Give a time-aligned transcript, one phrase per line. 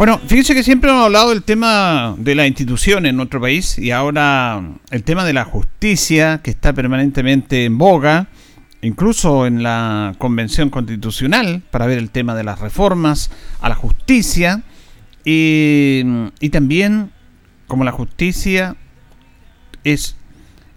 [0.00, 3.90] Bueno, fíjense que siempre hemos hablado del tema de la institución en nuestro país y
[3.90, 8.28] ahora el tema de la justicia que está permanentemente en boga,
[8.82, 14.62] incluso en la Convención Constitucional para ver el tema de las reformas a la justicia
[15.24, 16.02] y,
[16.50, 17.10] también
[17.66, 18.76] como la justicia
[19.84, 20.16] es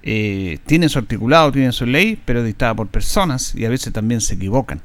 [0.03, 4.19] eh, tiene su articulado, tiene su ley, pero dictada por personas y a veces también
[4.19, 4.81] se equivocan.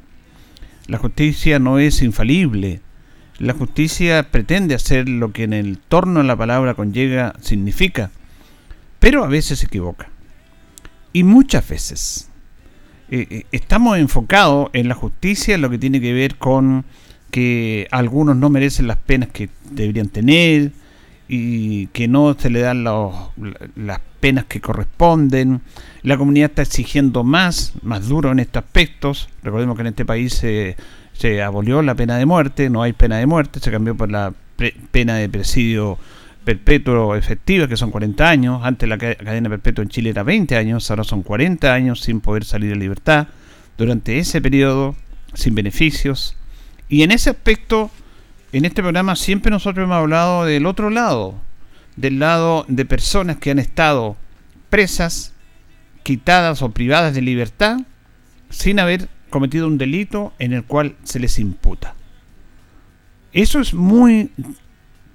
[0.87, 2.81] La justicia no es infalible
[3.39, 8.11] la justicia pretende hacer lo que en el torno a la palabra conllega significa,
[8.99, 10.11] pero a veces se equivoca.
[11.13, 12.28] Y muchas veces
[13.11, 16.85] eh, eh, estamos enfocados en la justicia, en lo que tiene que ver con
[17.31, 20.73] que algunos no merecen las penas que deberían tener
[21.29, 25.61] y que no se le dan las penas que corresponden.
[26.03, 29.29] La comunidad está exigiendo más, más duro en estos aspectos.
[29.43, 30.77] Recordemos que en este país se
[31.19, 34.33] se abolió la pena de muerte, no hay pena de muerte, se cambió por la
[34.93, 35.99] pena de presidio
[36.49, 38.61] perpetuo efectiva, que son 40 años.
[38.65, 42.47] Antes la cadena perpetua en Chile era 20 años, ahora son 40 años sin poder
[42.47, 43.29] salir de libertad.
[43.77, 44.97] Durante ese periodo,
[45.35, 46.39] sin beneficios.
[46.89, 47.91] Y en ese aspecto,
[48.53, 51.35] en este programa siempre nosotros hemos hablado del otro lado,
[51.97, 54.17] del lado de personas que han estado
[54.71, 55.35] presas,
[56.03, 57.81] quitadas o privadas de libertad,
[58.49, 61.95] sin haber cometido un delito en el cual se les imputa.
[63.35, 64.31] Eso es muy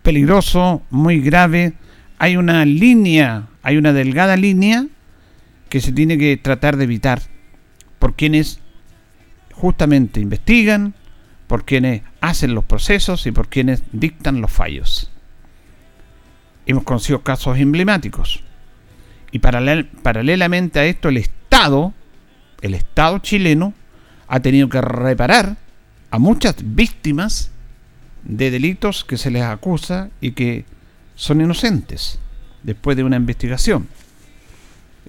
[0.03, 1.73] peligroso, muy grave.
[2.19, 4.85] Hay una línea, hay una delgada línea
[5.69, 7.21] que se tiene que tratar de evitar
[7.97, 8.59] por quienes
[9.53, 10.93] justamente investigan,
[11.47, 15.09] por quienes hacen los procesos y por quienes dictan los fallos.
[16.65, 18.43] Hemos conocido casos emblemáticos.
[19.31, 21.93] Y paralelamente a esto, el Estado,
[22.61, 23.73] el Estado chileno,
[24.27, 25.57] ha tenido que reparar
[26.11, 27.51] a muchas víctimas
[28.23, 30.65] de delitos que se les acusa y que
[31.15, 32.19] son inocentes
[32.63, 33.87] después de una investigación.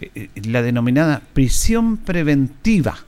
[0.00, 2.98] Eh, eh, la denominada prisión preventiva.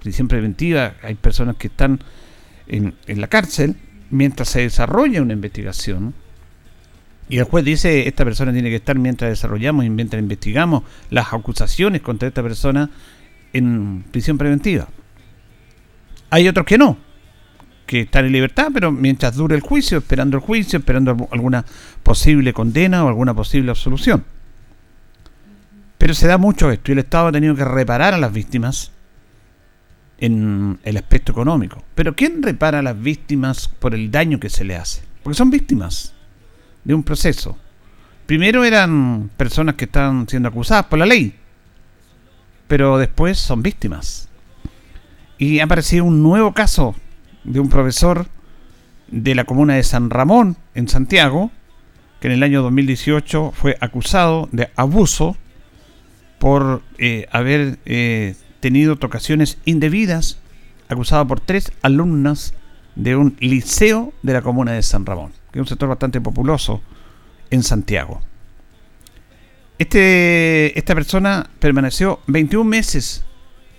[0.00, 2.00] Prisión preventiva, hay personas que están
[2.66, 3.76] en, en la cárcel
[4.10, 6.14] mientras se desarrolla una investigación.
[7.28, 11.32] Y el juez dice, esta persona tiene que estar mientras desarrollamos y mientras investigamos las
[11.32, 12.90] acusaciones contra esta persona
[13.54, 14.88] en prisión preventiva.
[16.28, 16.98] Hay otros que no,
[17.86, 21.64] que están en libertad, pero mientras dure el juicio, esperando el juicio, esperando alguna
[22.02, 24.24] posible condena o alguna posible absolución.
[25.98, 28.90] Pero se da mucho esto y el Estado ha tenido que reparar a las víctimas
[30.18, 31.82] en el aspecto económico.
[31.94, 35.02] Pero ¿quién repara a las víctimas por el daño que se le hace?
[35.22, 36.14] Porque son víctimas
[36.84, 37.58] de un proceso.
[38.26, 41.34] Primero eran personas que están siendo acusadas por la ley,
[42.68, 44.28] pero después son víctimas.
[45.36, 46.94] Y ha aparecido un nuevo caso
[47.44, 48.26] de un profesor
[49.08, 51.50] de la comuna de San Ramón, en Santiago,
[52.20, 55.36] que en el año 2018 fue acusado de abuso
[56.38, 60.38] por eh, haber eh, tenido tocaciones indebidas,
[60.88, 62.54] acusado por tres alumnas
[62.96, 66.82] de un liceo de la comuna de San Ramón, que es un sector bastante populoso
[67.50, 68.20] en Santiago.
[69.78, 73.24] Este, esta persona permaneció 21 meses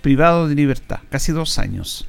[0.02, 2.06] privado de libertad, casi dos años.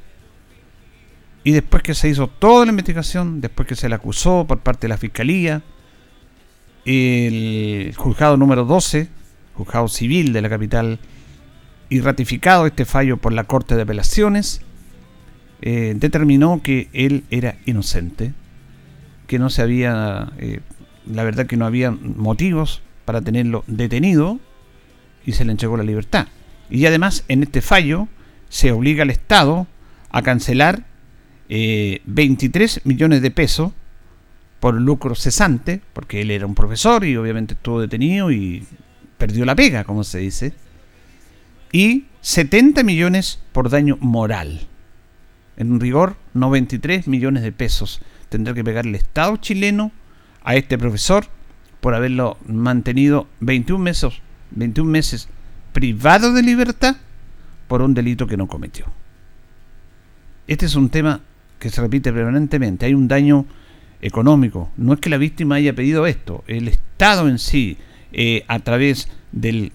[1.47, 4.81] Y después que se hizo toda la investigación, después que se le acusó por parte
[4.81, 5.61] de la fiscalía,
[6.83, 9.07] el juzgado número 12,
[9.53, 10.99] juzgado civil de la capital,
[11.87, 14.59] y ratificado este fallo por la Corte de Apelaciones,
[15.61, 18.33] eh, determinó que él era inocente,
[19.25, 20.59] que no se había, eh,
[21.09, 24.37] la verdad que no había motivos para tenerlo detenido
[25.25, 26.27] y se le entregó la libertad.
[26.69, 28.09] Y además en este fallo
[28.49, 29.65] se obliga al Estado
[30.09, 30.83] a cancelar
[31.49, 33.71] 23 eh, millones de pesos
[34.59, 38.65] por lucro cesante, porque él era un profesor y obviamente estuvo detenido y
[39.17, 40.53] perdió la pega, como se dice.
[41.71, 44.67] Y 70 millones por daño moral.
[45.57, 49.91] En rigor, 93 millones de pesos tendrá que pegar el Estado chileno
[50.43, 51.25] a este profesor
[51.81, 54.13] por haberlo mantenido 21 meses,
[54.51, 55.29] 21 meses
[55.73, 56.97] privado de libertad
[57.67, 58.85] por un delito que no cometió.
[60.47, 61.21] Este es un tema
[61.59, 62.85] que se repite permanentemente.
[62.85, 63.45] Hay un daño
[64.01, 64.71] económico.
[64.77, 66.43] No es que la víctima haya pedido esto.
[66.47, 67.77] El Estado en sí,
[68.11, 69.71] eh, a través del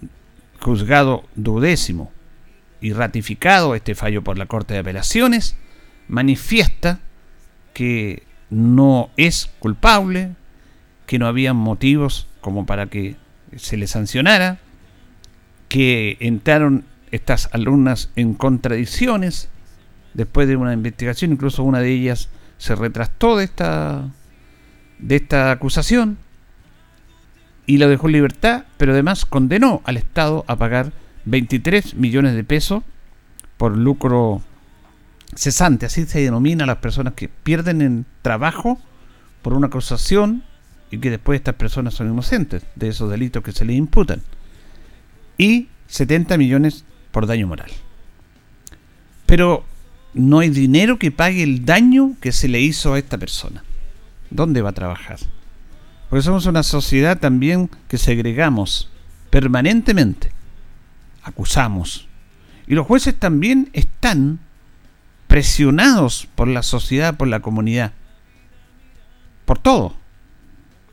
[0.61, 2.13] juzgado duodécimo
[2.81, 5.57] y ratificado este fallo por la Corte de Apelaciones,
[6.09, 7.01] manifiesta
[7.75, 10.35] que no es culpable,
[11.07, 13.17] que no había motivos como para que
[13.57, 14.59] se le sancionara,
[15.69, 19.49] que entraron estas alumnas en contradicciones
[20.15, 22.29] después de una investigación, incluso una de ellas
[22.59, 24.09] se retractó de esta
[24.99, 26.17] de esta acusación
[27.67, 30.93] y la dejó en libertad, pero además condenó al Estado a pagar
[31.25, 32.83] 23 millones de pesos
[33.57, 34.43] por lucro
[35.35, 38.81] cesante, así se denomina a las personas que pierden el trabajo
[39.43, 40.45] por una acusación
[40.91, 44.23] y que después estas personas son inocentes de esos delitos que se les imputan.
[45.39, 47.71] Y 70 millones por daño moral.
[49.27, 49.65] Pero
[50.15, 53.65] no hay dinero que pague el daño que se le hizo a esta persona.
[54.31, 55.19] ¿Dónde va a trabajar?
[56.09, 58.91] Porque somos una sociedad también que segregamos
[59.31, 60.31] permanentemente.
[61.23, 62.09] Acusamos.
[62.67, 64.39] Y los jueces también están
[65.27, 67.93] presionados por la sociedad, por la comunidad,
[69.47, 69.95] por todo.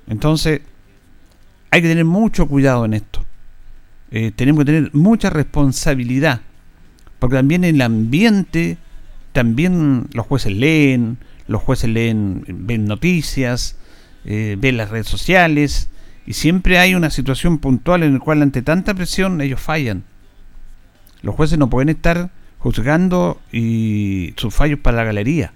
[0.08, 0.62] Entonces,
[1.72, 3.26] hay que tener mucho cuidado en esto.
[4.12, 6.42] Eh, tenemos que tener mucha responsabilidad,
[7.20, 8.78] porque también el ambiente,
[9.32, 11.18] también los jueces leen,
[11.48, 13.78] los jueces leen, ven noticias,
[14.26, 15.90] eh, ven las redes sociales,
[16.26, 20.04] y siempre hay una situación puntual en la cual ante tanta presión ellos fallan.
[21.22, 22.30] Los jueces no pueden estar
[22.60, 25.54] juzgando y sus fallos para la galería.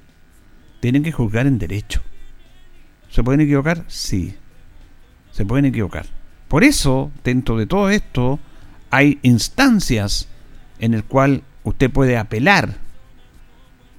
[0.80, 2.02] Tienen que juzgar en derecho.
[3.10, 3.84] ¿Se pueden equivocar?
[3.88, 4.36] Sí.
[5.32, 6.06] Se pueden equivocar.
[6.48, 8.40] Por eso, dentro de todo esto,
[8.90, 10.28] hay instancias
[10.80, 12.78] en el cual usted puede apelar.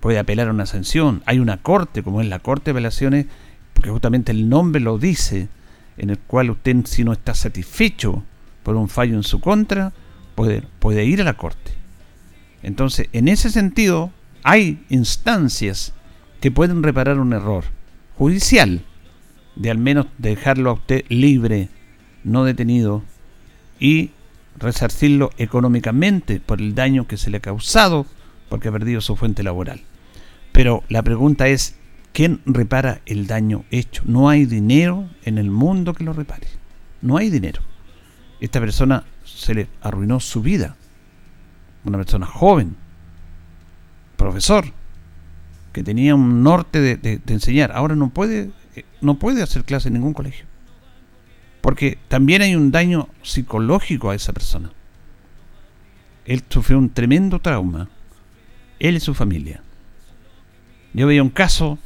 [0.05, 1.23] Puede apelar a una sanción.
[1.25, 3.25] Hay una corte, como es la Corte de Apelaciones,
[3.73, 5.49] porque justamente el nombre lo dice,
[5.97, 8.23] en el cual usted, si no está satisfecho
[8.65, 9.95] por un fallo en su contra,
[10.35, 11.73] puede, puede ir a la corte.
[12.63, 14.11] Entonces, en ese sentido,
[14.43, 15.95] hay instancias
[16.39, 17.65] que pueden reparar un error
[18.19, 18.83] judicial,
[19.57, 21.71] de al menos dejarlo a usted libre,
[22.25, 23.03] no detenido,
[23.81, 24.11] y
[24.59, 28.05] resarcirlo económicamente por el daño que se le ha causado
[28.51, 29.81] porque ha perdido su fuente laboral.
[30.55, 31.75] Pero la pregunta es,
[32.15, 34.05] ¿quién repara el daño hecho?
[34.07, 36.47] No hay dinero en el mundo que lo repare.
[37.03, 37.61] No hay dinero.
[38.41, 40.77] Esta persona se le arruinó su vida
[41.85, 42.77] una persona joven,
[44.17, 44.65] profesor,
[45.73, 49.95] que tenía un norte de, enseñar, ahora no puede, eh, no puede hacer clase en
[49.95, 50.47] ningún colegio.
[51.61, 54.71] Porque también hay un daño psicológico a esa persona.
[56.27, 57.89] Él sufrió un tremendo trauma.
[58.79, 59.63] Él y su familia.
[60.95, 61.79] Yo veía un caso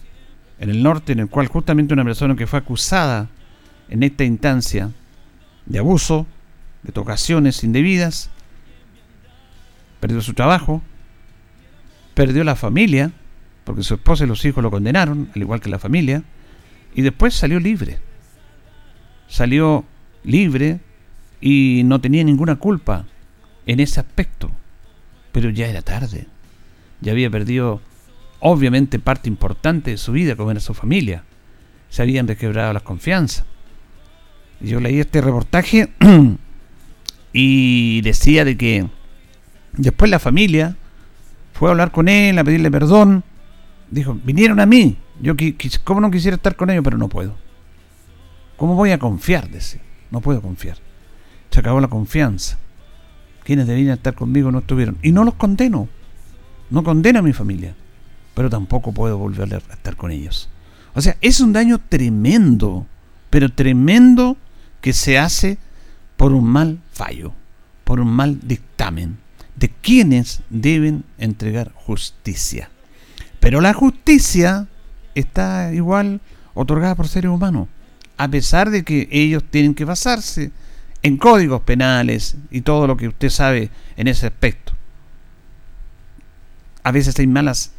[0.60, 3.28] en el norte en el cual justamente una persona que fue acusada
[3.88, 4.90] en esta instancia
[5.66, 6.26] de abuso,
[6.82, 8.30] de tocaciones indebidas,
[10.00, 10.82] perdió su trabajo,
[12.14, 13.12] perdió la familia,
[13.64, 16.22] porque su esposa y los hijos lo condenaron, al igual que la familia,
[16.94, 17.98] y después salió libre.
[19.28, 19.84] Salió
[20.24, 20.80] libre
[21.40, 23.04] y no tenía ninguna culpa
[23.66, 24.50] en ese aspecto,
[25.32, 26.26] pero ya era tarde.
[27.00, 27.80] Ya había perdido,
[28.40, 31.24] obviamente, parte importante de su vida, como era su familia.
[31.88, 33.44] Se habían requebrado las confianzas.
[34.60, 35.88] Yo leí este reportaje
[37.32, 38.86] y decía de que
[39.78, 40.76] Después la familia
[41.52, 43.22] fue a hablar con él, a pedirle perdón.
[43.90, 44.98] Dijo, vinieron a mí.
[45.20, 45.34] Yo,
[45.84, 46.84] ¿cómo no quisiera estar con ellos?
[46.84, 47.36] Pero no puedo.
[48.56, 49.48] ¿Cómo voy a confiar?
[49.48, 49.80] Decía.
[50.10, 50.78] No puedo confiar.
[51.50, 52.58] Se acabó la confianza.
[53.44, 54.98] Quienes debían estar conmigo no estuvieron.
[55.02, 55.88] Y no los condeno.
[56.70, 57.74] No condeno a mi familia.
[58.38, 60.48] Pero tampoco puedo volver a estar con ellos.
[60.94, 62.86] O sea, es un daño tremendo.
[63.30, 64.36] Pero tremendo
[64.80, 65.58] que se hace
[66.16, 67.32] por un mal fallo.
[67.82, 69.18] Por un mal dictamen
[69.56, 72.70] de quienes deben entregar justicia.
[73.40, 74.68] Pero la justicia
[75.16, 76.20] está igual
[76.54, 77.66] otorgada por seres humanos,
[78.18, 80.52] a pesar de que ellos tienen que basarse
[81.02, 84.74] en códigos penales y todo lo que usted sabe en ese aspecto.
[86.84, 87.72] A veces hay malas,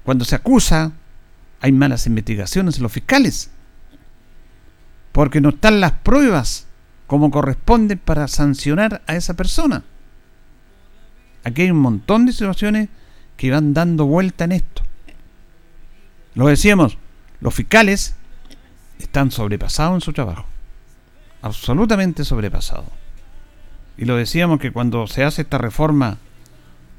[0.00, 0.92] cuando se acusa,
[1.60, 3.50] hay malas investigaciones en los fiscales,
[5.12, 6.66] porque no están las pruebas
[7.06, 9.84] como corresponden para sancionar a esa persona.
[11.44, 12.88] Aquí hay un montón de situaciones
[13.36, 14.82] que van dando vuelta en esto.
[16.34, 16.98] Lo decíamos,
[17.40, 18.16] los fiscales
[18.98, 20.46] están sobrepasados en su trabajo.
[21.42, 22.86] Absolutamente sobrepasados.
[23.96, 26.18] Y lo decíamos que cuando se hace esta reforma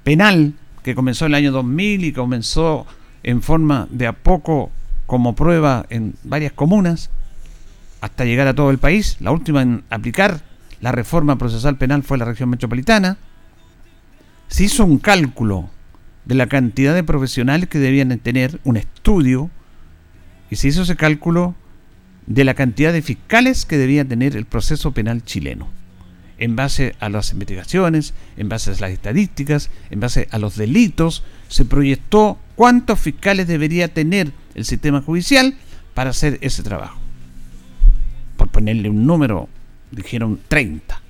[0.04, 0.54] penal,
[0.86, 2.86] que comenzó en el año 2000 y comenzó
[3.24, 4.70] en forma de a poco
[5.08, 7.10] como prueba en varias comunas,
[8.02, 10.42] hasta llegar a todo el país, la última en aplicar
[10.82, 13.18] la reforma procesal penal fue la región metropolitana,
[14.48, 15.72] se hizo un cálculo
[16.26, 19.50] de la cantidad de profesionales que debían tener, un estudio,
[20.52, 21.56] y se hizo ese cálculo
[22.28, 25.68] de la cantidad de fiscales que debía tener el proceso penal chileno,
[26.38, 31.24] en base a las investigaciones, en base a las estadísticas, en base a los delitos,
[31.48, 35.56] se proyectó cuántos fiscales debería tener el sistema judicial
[35.94, 37.00] para hacer ese trabajo.
[38.38, 39.48] Por ponerle un número,
[39.92, 41.02] dijeron 30.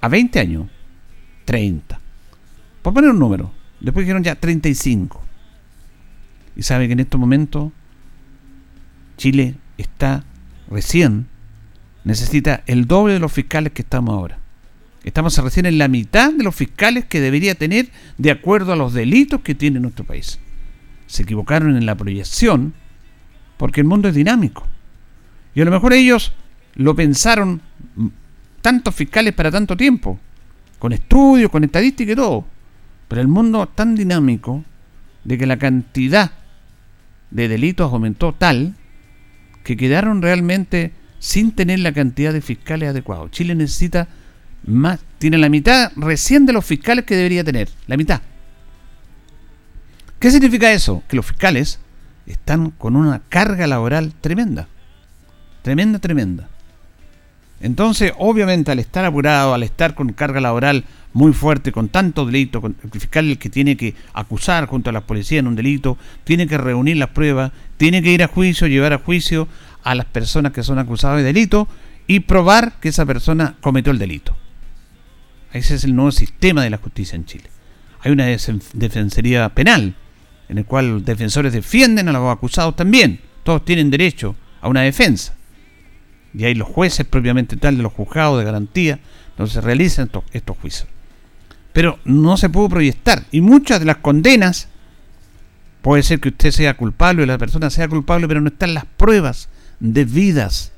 [0.00, 0.68] A 20 años,
[1.44, 2.00] 30.
[2.82, 3.52] Por poner un número.
[3.80, 5.22] Después dijeron ya 35.
[6.56, 7.72] Y sabe que en estos momentos
[9.16, 10.24] Chile está
[10.68, 11.26] recién,
[12.08, 14.38] necesita el doble de los fiscales que estamos ahora.
[15.04, 18.94] Estamos recién en la mitad de los fiscales que debería tener de acuerdo a los
[18.94, 20.38] delitos que tiene nuestro país.
[21.06, 22.72] Se equivocaron en la proyección
[23.58, 24.66] porque el mundo es dinámico.
[25.54, 26.32] Y a lo mejor ellos
[26.76, 27.60] lo pensaron
[28.62, 30.18] tantos fiscales para tanto tiempo
[30.78, 32.46] con estudios, con estadística y todo.
[33.08, 34.64] Pero el mundo es tan dinámico
[35.24, 36.32] de que la cantidad
[37.30, 38.76] de delitos aumentó tal
[39.62, 43.30] que quedaron realmente sin tener la cantidad de fiscales adecuados.
[43.30, 44.08] Chile necesita
[44.66, 48.20] más, tiene la mitad recién de los fiscales que debería tener, la mitad.
[50.18, 51.02] ¿Qué significa eso?
[51.08, 51.78] Que los fiscales
[52.26, 54.66] están con una carga laboral tremenda.
[55.62, 56.48] Tremenda, tremenda.
[57.60, 62.62] Entonces, obviamente, al estar apurado, al estar con carga laboral muy fuerte, con tanto delito,
[62.64, 66.58] el fiscal que tiene que acusar junto a la policía en un delito, tiene que
[66.58, 69.48] reunir las pruebas, tiene que ir a juicio, llevar a juicio
[69.88, 71.66] a las personas que son acusadas de delito
[72.06, 74.36] y probar que esa persona cometió el delito.
[75.50, 77.48] Ese es el nuevo sistema de la justicia en Chile.
[78.00, 79.94] Hay una defensoría penal,
[80.50, 83.20] en el cual los defensores defienden a los acusados también.
[83.44, 85.32] Todos tienen derecho a una defensa
[86.34, 89.00] y hay los jueces propiamente tal de los juzgados de garantía,
[89.38, 90.86] donde se realizan estos, juicios.
[91.72, 94.68] Pero no se pudo proyectar y muchas de las condenas
[95.80, 98.84] puede ser que usted sea culpable o la persona sea culpable, pero no están las
[98.84, 99.48] pruebas
[99.80, 100.72] debidas.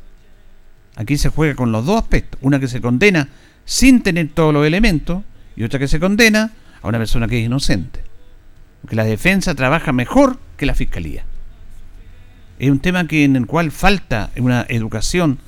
[0.96, 3.28] Aquí se juega con los dos aspectos, una que se condena
[3.64, 5.22] sin tener todos los elementos
[5.56, 6.52] y otra que se condena
[6.82, 8.02] a una persona que es inocente.
[8.80, 11.24] Porque la defensa trabaja mejor que la fiscalía
[12.60, 15.38] es un tema que en el cual falta una educación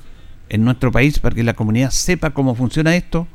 [0.49, 3.27] en nuestro país para que la comunidad sepa cómo funciona esto,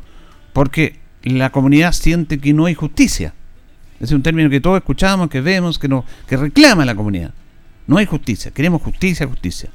[0.53, 3.35] porque la comunidad siente que no hay justicia.
[4.01, 5.89] Es un término que todos escuchamos, que vemos, que,
[6.27, 7.33] que reclama la comunidad.
[7.87, 9.71] No hay justicia, queremos justicia, justicia.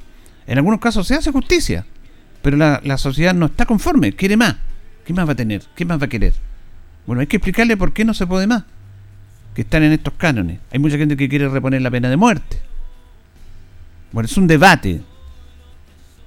[0.46, 1.86] En algunos casos se hace justicia,
[2.42, 4.56] pero la, la sociedad no está conforme, quiere más.
[5.04, 5.62] ¿Qué más va a tener?
[5.74, 6.32] ¿Qué más va a querer?
[7.06, 8.64] Bueno, hay que explicarle por qué no se puede más.
[9.54, 10.60] Que están en estos cánones.
[10.72, 12.58] Hay mucha gente que quiere reponer la pena de muerte
[14.14, 15.00] bueno, es un debate.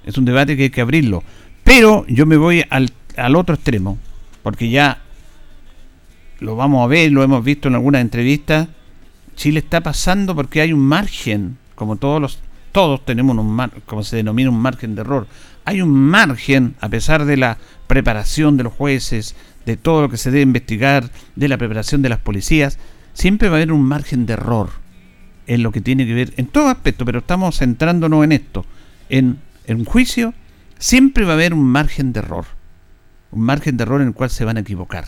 [0.04, 1.24] Es un debate que hay que abrirlo.
[1.64, 2.92] Pero yo me voy al,
[3.34, 3.96] otro extremo,
[4.42, 5.00] porque ya
[6.38, 8.68] lo vamos a ver, lo hemos visto en algunas entrevistas.
[9.36, 12.38] Chile está pasando porque hay un margen, como todos los
[12.72, 15.26] todos tenemos un margen, como se denomina un margen de error.
[15.64, 19.34] Hay un margen, a pesar de la preparación de los jueces,
[19.66, 22.78] de todo lo que se debe investigar, de la preparación de las policías,
[23.12, 24.70] siempre va a haber un margen de error
[25.46, 28.64] en lo que tiene que ver, en todo aspecto, pero estamos centrándonos en esto,
[29.08, 30.34] en, un juicio,
[30.78, 32.44] siempre va a haber un margen de error,
[33.32, 35.06] un margen de error en el cual se van a equivocar.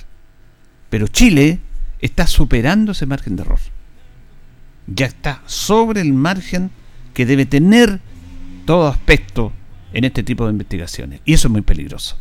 [0.88, 1.60] Pero Chile
[2.00, 3.60] está superando ese margen de error.
[4.86, 6.70] Ya está sobre el margen
[7.14, 8.00] que debe tener
[8.64, 9.52] todo aspecto
[9.92, 11.20] en este tipo de investigaciones.
[11.24, 12.16] Y eso es muy peligroso.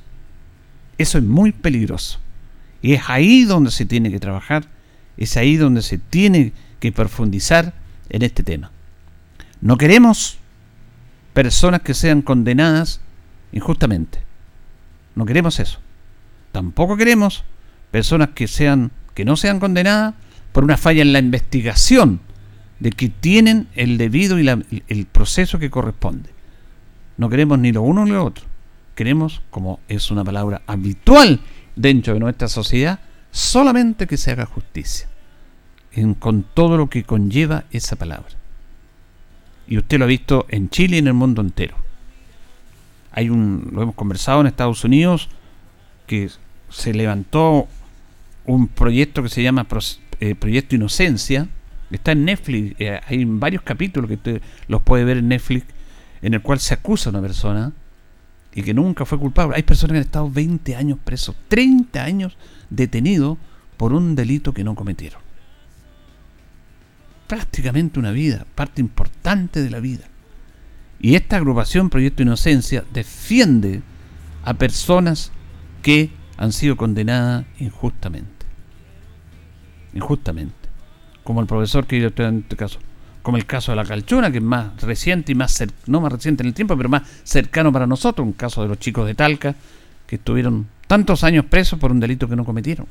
[0.97, 2.19] Eso es muy peligroso.
[2.81, 4.65] Y es ahí donde se tiene que trabajar,
[5.17, 7.73] es ahí donde se tiene que profundizar
[8.09, 8.71] en este tema.
[9.61, 10.37] No queremos
[11.33, 13.01] personas que sean condenadas
[13.51, 14.19] injustamente.
[15.15, 15.79] No queremos eso.
[16.51, 17.43] Tampoco queremos
[17.91, 20.15] personas que sean que no sean condenadas
[20.53, 22.21] por una falla en la investigación
[22.79, 24.47] de que tienen el debido y
[24.87, 26.29] el proceso que corresponde.
[27.17, 28.45] No queremos ni lo uno ni lo otro.
[28.95, 31.41] Queremos, como es una palabra habitual
[31.75, 32.99] dentro de nuestra sociedad,
[33.31, 35.09] solamente que se haga justicia
[36.19, 38.29] con todo lo que conlleva esa palabra.
[39.67, 41.75] Y usted lo ha visto en Chile y en el mundo entero.
[43.11, 45.29] Hay un, lo hemos conversado en Estados Unidos,
[46.07, 46.29] que
[46.69, 47.67] se levantó
[48.45, 49.67] un proyecto que se llama
[50.19, 51.47] eh, Proyecto Inocencia.
[51.91, 55.65] Está en Netflix, eh, hay varios capítulos que usted los puede ver en Netflix,
[56.21, 57.73] en el cual se acusa a una persona
[58.53, 59.55] y que nunca fue culpable.
[59.55, 62.37] Hay personas que han estado 20 años presos, 30 años
[62.69, 63.37] detenidos
[63.77, 65.21] por un delito que no cometieron.
[67.27, 70.05] Prácticamente una vida, parte importante de la vida.
[70.99, 73.81] Y esta agrupación Proyecto Inocencia defiende
[74.43, 75.31] a personas
[75.81, 78.45] que han sido condenadas injustamente.
[79.93, 80.58] Injustamente.
[81.29, 82.79] Como el profesor que yo en este caso.
[83.21, 86.41] Como el caso de la calchuna, que es más reciente y más, no más reciente
[86.41, 88.25] en el tiempo, pero más cercano para nosotros.
[88.25, 89.53] Un caso de los chicos de Talca,
[90.07, 92.87] que estuvieron tantos años presos por un delito que no cometieron.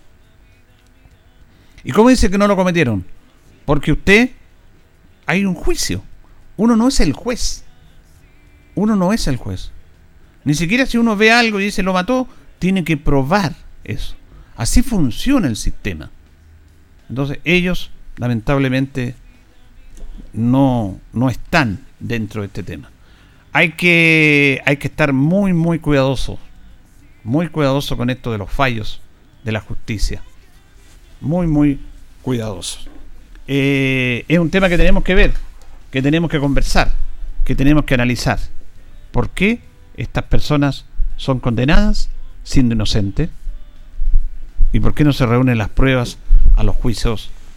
[1.83, 3.05] ¿Y cómo dice que no lo cometieron?
[3.65, 4.31] Porque usted,
[5.27, 6.05] hay un juicio.
[6.57, 7.65] Uno no es el juez.
[8.77, 9.73] Uno no es el juez.
[10.45, 12.29] Ni siquiera si uno ve algo y dice lo mató,
[12.61, 14.15] tiene que probar eso.
[14.57, 16.13] Así funciona el sistema.
[17.09, 19.15] Entonces ellos, lamentablemente,
[20.33, 22.91] no, no están dentro de este tema.
[23.53, 26.39] Hay que, hay que estar muy, muy cuidadoso.
[27.25, 29.01] Muy cuidadoso con esto de los fallos
[29.45, 30.23] de la justicia.
[31.21, 31.81] Muy, muy
[32.23, 32.81] cuidadoso.
[33.47, 35.33] Eh, es un tema que tenemos que ver,
[35.91, 36.93] que tenemos que conversar,
[37.45, 38.39] que tenemos que analizar.
[39.11, 39.61] ¿Por qué
[39.97, 40.85] estas personas
[41.17, 42.11] son condenadas
[42.45, 43.31] siendo inocentes?
[44.73, 46.19] ¿Y por qué no se reúnen las pruebas
[46.57, 47.31] a los juicios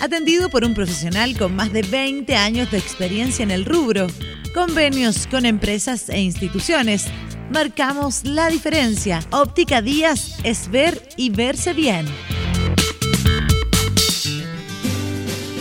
[0.00, 4.06] atendido por un profesional con más de 20 años de experiencia en el rubro.
[4.54, 7.06] Convenios con empresas e instituciones.
[7.52, 9.20] Marcamos la diferencia.
[9.30, 12.06] Óptica Díaz es ver y verse bien.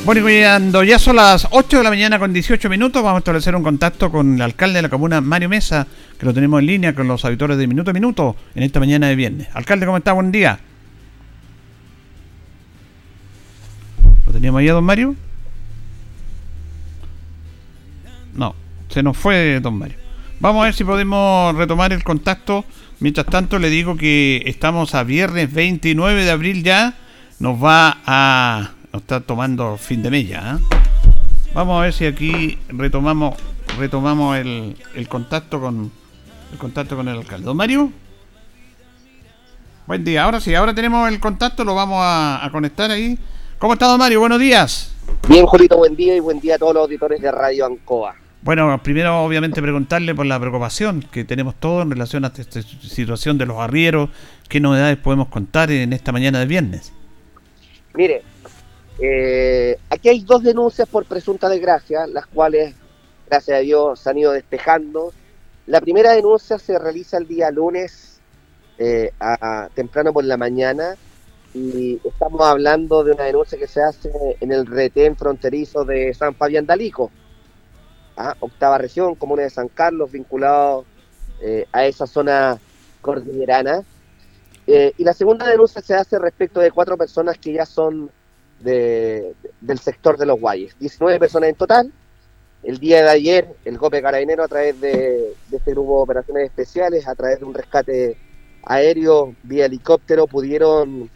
[0.06, 3.56] Bueno, cuando ya son las 8 de la mañana con 18 minutos, vamos a establecer
[3.56, 5.86] un contacto con el alcalde de la comuna, Mario Mesa,
[6.18, 9.08] que lo tenemos en línea con los auditores de Minuto a Minuto en esta mañana
[9.08, 9.48] de viernes.
[9.54, 10.14] Alcalde, ¿cómo está?
[10.14, 10.60] Buen día.
[14.30, 15.16] ¿Lo teníamos ahí don Mario?
[18.36, 18.54] No,
[18.88, 19.98] se nos fue don Mario.
[20.40, 22.64] Vamos a ver si podemos retomar el contacto.
[23.00, 26.94] Mientras tanto, le digo que estamos a viernes 29 de abril ya.
[27.40, 28.70] Nos va a.
[28.94, 30.30] Nos está tomando fin de mes.
[30.30, 30.38] ¿eh?
[31.56, 33.34] Vamos a ver si aquí retomamos
[33.80, 34.76] retomamos el,
[35.10, 35.92] contacto con
[36.52, 37.46] el contacto con el alcalde.
[37.46, 37.92] Don Mario.
[39.88, 40.24] Buen día.
[40.24, 43.18] Ahora sí, ahora tenemos el contacto, lo vamos a conectar ahí.
[43.60, 44.22] ¿Cómo está, don Mario?
[44.22, 44.96] Buenos días.
[45.28, 48.16] Bien, Julito, buen día y buen día a todos los auditores de Radio Ancoa.
[48.42, 53.38] Bueno, primero obviamente preguntarle por la preocupación que tenemos todos en relación a esta situación
[53.38, 54.12] de los arrieros.
[54.48, 56.94] ¿Qué novedades podemos contar en esta mañana de viernes?
[57.96, 58.24] Mire,
[58.98, 62.74] eh, aquí hay dos denuncias por presunta desgracia, las cuales,
[63.30, 65.12] gracias a Dios, se han ido despejando.
[65.68, 68.22] La primera denuncia se realiza el día lunes,
[68.78, 70.96] eh, a, temprano por la mañana,
[71.54, 76.36] y estamos hablando de una denuncia que se hace en el retén fronterizo de San
[76.36, 77.12] Fabián Dalico,
[78.18, 78.36] ¿ah?
[78.40, 80.86] octava región, comuna de San Carlos, vinculado
[81.42, 82.60] eh, a esa zona
[83.02, 83.84] cordillerana.
[84.68, 88.12] Eh, y la segunda denuncia se hace respecto de cuatro personas que ya son
[88.60, 91.92] de, del sector de los Guayes, 19 personas en total.
[92.62, 97.08] El día de ayer, el GOPE Carabinero, a través de este grupo de operaciones especiales,
[97.08, 98.18] a través de un rescate
[98.64, 101.10] aéreo vía helicóptero, pudieron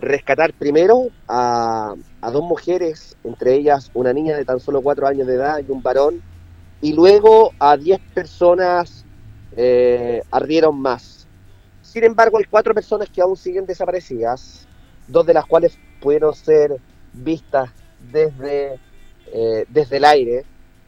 [0.00, 1.94] rescatar primero a,
[2.32, 5.82] dos mujeres, entre ellas una niña de tan solo cuatro años de edad y un
[5.82, 6.22] varón,
[6.80, 9.04] y luego a diez personas
[9.56, 11.26] eh, ardieron más.
[11.82, 14.66] Sin embargo, hay cuatro personas que aún siguen desaparecidas,
[15.06, 16.76] dos de las cuales pudieron ser
[17.12, 17.70] vistas
[18.12, 18.78] desde,
[19.32, 20.44] eh, desde el aire,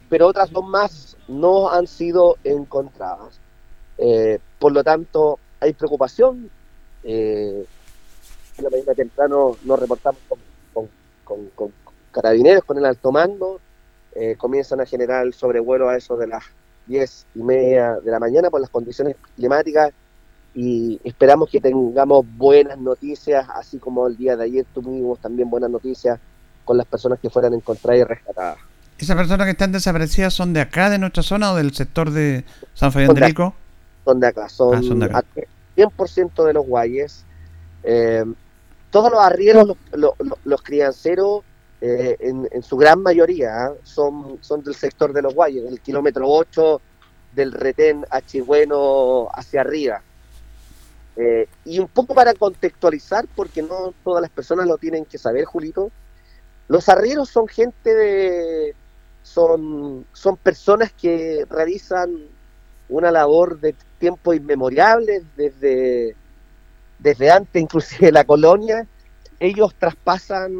[0.08, 3.40] pero otras dos más no han sido encontradas.
[3.98, 6.50] Eh, por lo tanto, hay preocupación
[8.62, 10.20] la mañana temprano nos reportamos
[10.72, 10.88] con,
[11.54, 11.72] con,
[12.10, 13.60] carabineros, con el alto mando,
[14.14, 16.44] eh, comienzan a generar el sobrevuelo a eso de las
[16.86, 19.92] diez y media de la mañana por las condiciones climáticas
[20.54, 25.70] y esperamos que tengamos buenas noticias, así como el día de ayer tuvimos también buenas
[25.70, 26.18] noticias
[26.64, 28.58] con las personas que fueran encontradas y rescatadas.
[28.98, 32.44] ¿Esas personas que están desaparecidas son de acá, de nuestra zona o del sector de
[32.74, 33.54] San Fabián de Rico?
[34.04, 35.24] Son de acá, son, ah, son de acá.
[35.76, 37.24] 100% de los guayes.
[37.82, 38.24] Eh,
[38.90, 39.76] todos los arrieros,
[40.44, 41.42] los, crianceros,
[41.80, 43.72] eh, en, su gran mayoría, ¿ah?
[43.84, 46.80] son, son del sector de los Guayos, del kilómetro 8
[47.34, 50.02] del retén Achigüeno hacia arriba.
[51.16, 55.44] Eh, y un poco para contextualizar, porque no todas las personas lo tienen que saber,
[55.44, 55.90] Julito,
[56.68, 58.74] los arrieros son gente de...
[59.22, 62.14] son, son personas que realizan
[62.88, 66.16] una labor de tiempo inmemoriales, desde,
[67.02, 68.86] desde antes inclusive de la colonia,
[69.38, 70.52] ellos traspasan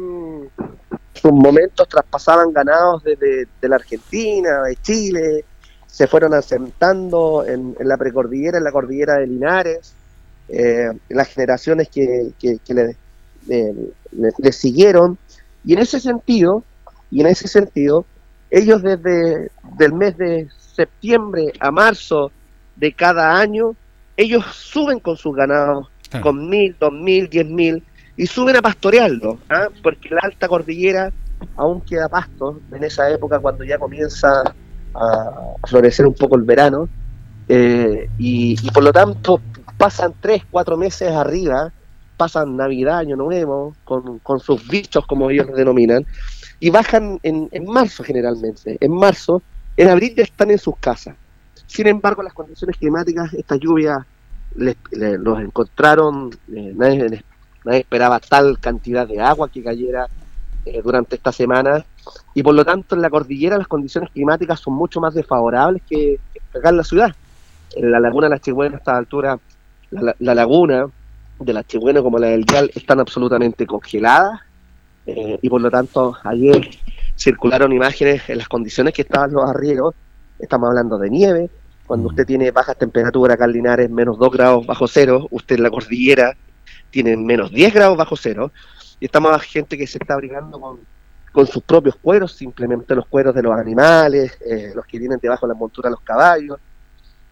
[1.13, 5.45] sus momentos, traspasaban ganados desde de la Argentina, de Chile,
[5.85, 9.93] se fueron asentando en, la precordillera, en la cordillera de Linares,
[10.47, 15.17] eh, las generaciones que, que, le, siguieron,
[15.65, 16.63] y en ese sentido,
[17.11, 18.05] y en ese sentido,
[18.49, 22.31] ellos desde el mes de septiembre a marzo
[22.77, 23.75] de cada año,
[24.15, 27.83] ellos suben con sus ganados, con mil, dos mil, diez mil,
[28.17, 29.67] y suben a pastorearlo, ¿ah?
[29.81, 31.11] porque la alta cordillera
[31.55, 34.43] aún queda pasto en esa época cuando ya comienza
[34.93, 35.31] a
[35.67, 36.89] florecer un poco el verano,
[37.47, 39.41] eh, y, por lo tanto
[39.77, 41.71] pasan tres, cuatro meses arriba,
[42.17, 46.05] pasan Navidad, Año Nuevo, con, con sus bichos como ellos lo denominan,
[46.59, 48.77] y bajan en, en marzo generalmente.
[48.79, 49.41] En marzo
[49.77, 51.15] en abril ya están en sus casas.
[51.65, 54.05] Sin embargo, las condiciones climáticas, esta lluvia
[54.55, 57.23] los encontraron, eh, nadie,
[57.79, 60.07] esperaba tal cantidad de agua que cayera
[60.65, 61.85] eh, durante esta semana
[62.33, 66.19] y por lo tanto en la cordillera las condiciones climáticas son mucho más desfavorables que,
[66.55, 67.15] acá en la ciudad.
[67.75, 69.39] En la laguna de la Chigüena a esta altura,
[69.91, 70.87] la, laguna
[71.39, 74.41] de la Chigüena como la del Vial están absolutamente congeladas
[75.05, 76.69] eh, y por lo tanto ayer
[77.15, 79.93] circularon imágenes en las condiciones que estaban los arrieros,
[80.39, 81.49] estamos hablando de nieve,
[81.91, 86.37] cuando usted tiene bajas temperaturas Linares, menos 2 grados bajo cero, usted en la cordillera
[86.89, 88.53] tiene menos 10 grados bajo cero,
[88.97, 90.79] y estamos gente que se está abrigando con,
[91.33, 95.45] con sus propios cueros, simplemente los cueros de los animales, eh, los que vienen debajo
[95.45, 96.59] de la montura de los caballos.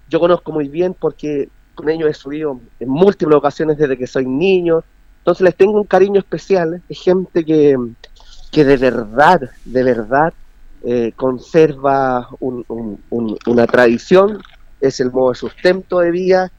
[0.09, 4.25] Yo conozco muy bien porque con ellos he subido en múltiples ocasiones desde que soy
[4.25, 4.83] niño,
[5.19, 7.77] entonces les tengo un cariño especial, es gente que,
[8.51, 10.33] que de verdad, de verdad
[10.83, 14.41] eh, conserva una tradición,
[14.79, 16.51] es el modo de sustento de vida,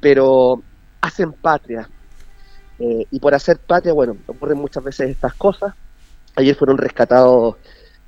[0.00, 0.62] pero
[1.00, 1.88] hacen patria.
[2.78, 5.74] Eh, y por hacer patria, bueno, ocurren muchas veces estas cosas.
[6.36, 7.56] Ayer fueron rescatados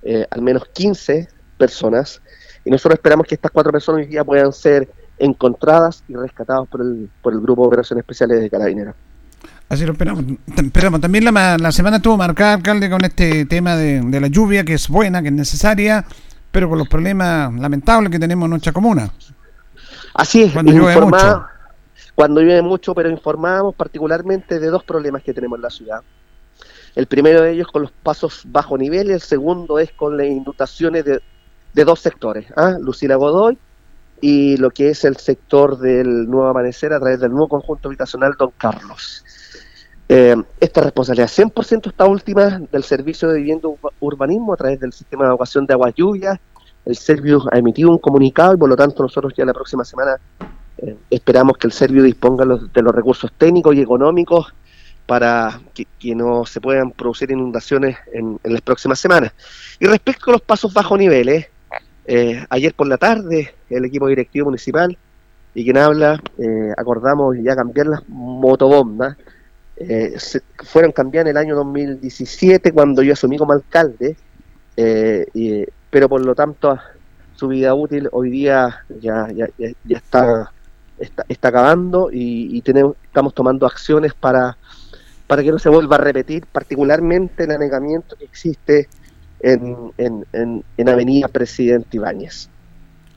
[0.03, 2.21] eh, al menos 15 personas
[2.65, 6.83] y nosotros esperamos que estas cuatro personas hoy día puedan ser encontradas y rescatadas por
[6.83, 8.95] el, por el Grupo de Operaciones Especiales de Carabineros.
[9.69, 10.25] Así lo esperamos.
[10.57, 11.01] Esperamos.
[11.01, 14.89] También la, la semana estuvo marcada, alcalde, con este tema de, la lluvia, que es
[14.89, 16.05] buena, que es necesaria,
[16.51, 19.13] pero con los problemas lamentables que tenemos en nuestra comuna.
[20.15, 21.45] Así es, cuando llueve mucho.
[22.15, 26.01] Cuando llueve mucho, pero informamos particularmente de dos problemas que tenemos en la ciudad.
[26.97, 30.27] El primero de ellos con los pasos bajo nivel y el segundo es con las
[30.27, 31.21] inundaciones de,
[31.75, 32.77] de dos sectores, ¿ah?
[32.81, 33.57] Lucila Godoy
[34.21, 38.35] y lo que es el sector del Nuevo Amanecer a través del nuevo conjunto habitacional
[38.37, 39.25] Don Carlos.
[40.11, 43.69] Eh, esta responsabilidad 100% está última del Servicio de Vivienda
[44.01, 46.39] Urbanismo a través del Sistema de Evacuación de Aguas Lluvias.
[46.87, 50.17] El Servio ha emitido un comunicado y por lo tanto nosotros ya la próxima semana
[50.79, 54.55] eh, esperamos que el Servio disponga de los recursos técnicos y económicos
[55.05, 59.33] para que, no se puedan producir inundaciones en, las próximas semanas.
[59.79, 61.49] Y respecto a los pasos bajo niveles,
[62.07, 64.97] eh, ayer por la tarde el equipo directivo municipal
[65.55, 66.23] y quien habla
[66.79, 69.17] acordamos ya cambiar las motobombas
[69.81, 70.17] eh,
[70.65, 74.17] fueron cambiadas en el año 2017 cuando yo asumí como alcalde,
[74.77, 76.79] eh, pero por lo tanto
[77.35, 80.53] su vida útil hoy día ya, ya, ya, está,
[81.29, 84.57] está, acabando y, tenemos, estamos tomando acciones para,
[85.29, 88.89] para que no se vuelva a repetir, particularmente el anegamiento que existe
[89.41, 92.51] en, en, en, Avenida Presidente Ibáñez.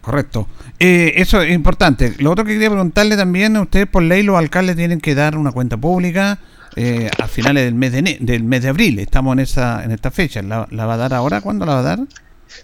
[0.02, 0.48] Correcto.
[0.80, 2.16] Eh, eso es importante.
[2.18, 5.52] Lo otro que quería preguntarle también, ustedes por ley los alcaldes tienen que dar una
[5.52, 6.40] cuenta pública
[6.76, 9.00] eh, a finales del mes de del mes de abril.
[9.00, 10.42] Estamos en esa en esta fecha.
[10.42, 11.42] ¿La, va a dar ahora?
[11.42, 12.00] ¿Cuándo la va a dar?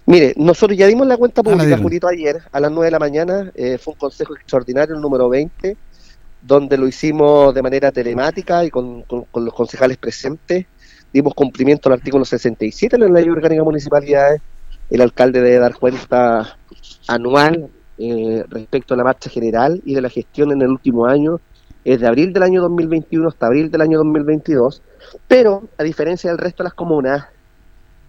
[0.04, 2.98] Mire, nosotros ya dimos la cuenta ah, pública, Julito, ayer a las 9 de la
[2.98, 3.52] mañana.
[3.54, 5.76] Eh, fue un consejo extraordinario, el número 20,
[6.42, 10.66] donde lo hicimos de manera telemática y con, los concejales presentes.
[11.12, 14.42] Dimos cumplimiento al artículo 67 de la Ley Orgánica de Municipalidades.
[14.90, 16.57] El alcalde debe dar cuenta
[17.08, 17.68] anual
[17.98, 21.40] eh, respecto a la marcha general y de la gestión en el último año
[21.84, 24.82] es de abril del año 2021 hasta abril del año 2022,
[25.26, 27.26] pero a diferencia del resto de las comunas,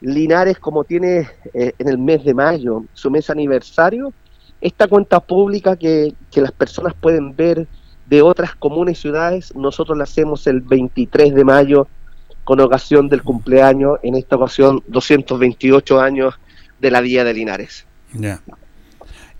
[0.01, 4.13] Linares, como tiene eh, en el mes de mayo su mes aniversario,
[4.61, 7.67] esta cuenta pública que, que las personas pueden ver
[8.05, 11.87] de otras comunas y ciudades, nosotros la hacemos el 23 de mayo
[12.43, 16.33] con ocasión del cumpleaños, en esta ocasión 228 años
[16.79, 17.85] de la Día de Linares.
[18.13, 18.41] Ya.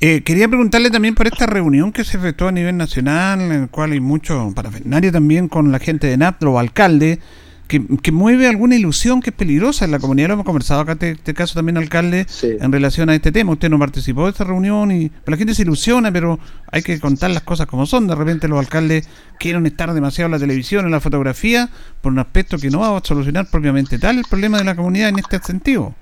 [0.01, 3.69] Eh, quería preguntarle también por esta reunión que se efectuó a nivel nacional, en el
[3.69, 7.19] cual hay mucho parafernalia también con la gente de NAP, los alcaldes,
[7.67, 10.29] que, mueve alguna ilusión que es peligrosa en la comunidad.
[10.29, 13.51] Lo hemos conversado acá, este, este caso también, alcalde, en relación a este tema.
[13.51, 16.39] Usted no participó de esta reunión y la gente se ilusiona, pero
[16.71, 18.07] hay que contar las cosas como son.
[18.07, 19.07] De repente los alcaldes
[19.38, 21.69] quieren estar demasiado en la televisión, en la fotografía,
[22.01, 25.09] por un aspecto que no va a solucionar propiamente tal el problema de la comunidad
[25.09, 25.93] en este sentido.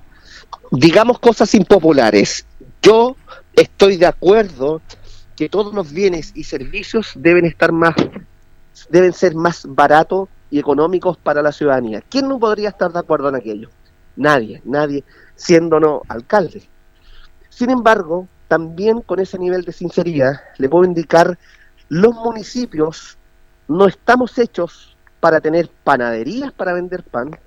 [0.71, 2.45] Digamos cosas impopulares.
[2.81, 3.17] Yo
[3.57, 4.81] estoy de acuerdo
[5.35, 7.95] que todos los bienes y servicios deben estar más
[8.89, 12.01] deben ser más baratos y económicos para la ciudadanía.
[12.07, 13.69] ¿Quién no podría estar de acuerdo en aquello?
[14.15, 15.03] Nadie, nadie,
[15.35, 16.63] siendo no alcalde.
[17.49, 21.37] Sin embargo, también con ese nivel de sinceridad le puedo indicar,
[21.89, 23.17] los municipios
[23.67, 27.37] no estamos hechos para tener panaderías para vender pan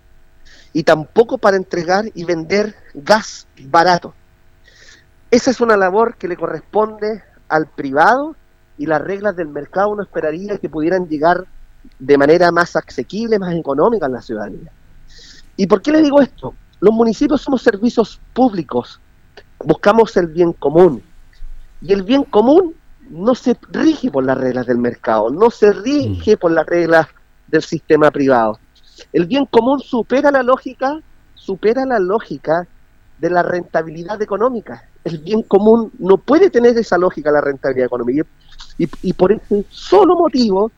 [0.73, 4.15] y tampoco para entregar y vender gas barato.
[5.31, 8.35] Esa es una labor que le corresponde al privado
[8.77, 11.47] y las reglas del mercado uno esperaría que pudieran llegar
[11.99, 14.73] de manera más asequible, más económica en la ciudadanía.
[15.57, 16.55] ¿Y por qué le digo esto?
[16.81, 19.01] Los municipios somos servicios públicos,
[19.65, 21.03] buscamos el bien común.
[21.81, 22.75] Y el bien común
[23.09, 27.07] no se rige por las reglas del mercado, no se rige por las reglas
[27.47, 28.59] del sistema privado.
[29.13, 30.99] El bien común supera la lógica,
[31.35, 32.67] supera la lógica
[33.19, 34.90] de la rentabilidad económica.
[35.05, 38.27] El bien común no puede tener esa lógica la rentabilidad económica.
[38.79, 40.71] Y, y por ese solo motivo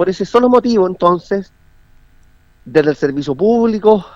[0.00, 1.52] por ese solo motivo, entonces,
[2.64, 4.06] desde el servicio público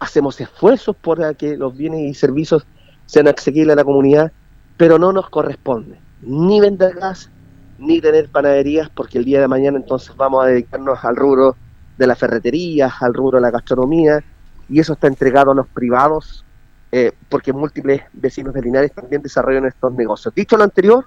[0.00, 2.66] hacemos esfuerzos por que los bienes y servicios
[3.04, 4.32] sean accesibles a la comunidad,
[4.78, 7.28] pero no nos corresponde ni vender gas,
[7.76, 11.54] ni tener panaderías, porque el día de mañana entonces vamos a dedicarnos al rubro
[11.98, 14.24] de la ferretería, al rubro de la gastronomía,
[14.70, 16.45] y eso está entregado a los privados,
[16.92, 20.34] eh, porque múltiples vecinos de Linares también desarrollan estos negocios.
[20.34, 21.06] Dicho lo anterior,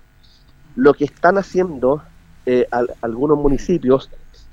[0.76, 2.04] lo que están haciendo
[2.46, 2.68] eh,
[3.02, 4.10] algunos municipios,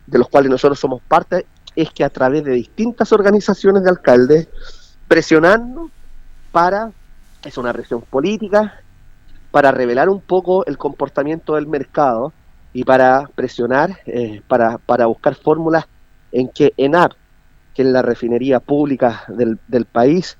[0.06, 4.48] de los cuales nosotros somos parte, es que a través de distintas organizaciones de alcaldes,
[5.08, 5.90] presionando
[6.52, 6.90] para,
[7.44, 8.80] es una presión política,
[9.50, 12.32] para revelar un poco el comportamiento del mercado
[12.72, 15.86] y para presionar, eh, para, para buscar fórmulas
[16.32, 17.12] en que ENAP,
[17.74, 20.38] que es la refinería pública del, del país,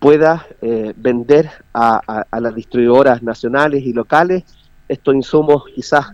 [0.00, 4.44] pueda eh, vender a, a, las distribuidoras nacionales y locales
[4.88, 6.06] estos insumos quizás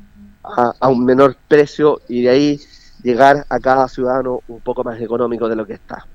[0.42, 2.60] a, un menor precio y de ahí
[3.02, 6.06] llegar a cada ciudadano un poco más económico de lo que está.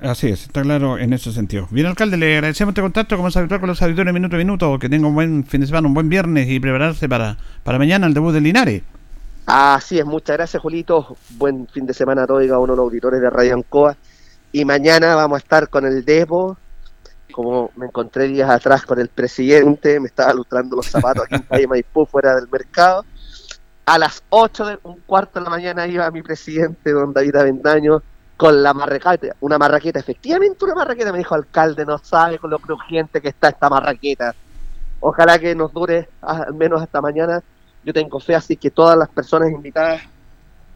[0.00, 1.68] Así es, está claro en ese sentido.
[1.70, 4.78] Bien, alcalde, le agradecemos este contacto, como es habitual con los auditores minuto a minuto,
[4.78, 8.06] que tenga un buen fin de semana, un buen viernes y prepararse para, para mañana
[8.06, 8.82] el debut de Linares.
[9.46, 11.16] Así es, muchas gracias, Julito.
[11.38, 13.96] Buen fin de semana a todos y a uno de los auditores de Radio Ancoa.
[14.52, 16.58] Y mañana vamos a estar con el Debo,
[17.36, 21.42] como me encontré días atrás con el presidente, me estaba lustrando los zapatos aquí en
[21.50, 23.04] Calle Maipú, fuera del mercado
[23.86, 28.02] a las 8 de un cuarto de la mañana iba mi presidente, don David Avendaño,
[28.36, 32.58] con la marraqueta, una marraqueta, efectivamente una marraqueta, me dijo alcalde, no sabe con lo
[32.58, 34.34] crujiente que está esta marraqueta.
[35.00, 37.42] Ojalá que nos dure al menos hasta mañana.
[37.84, 40.02] Yo tengo fe, así que todas las personas invitadas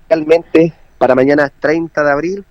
[0.08, 2.44] realmente para mañana 30 de abril,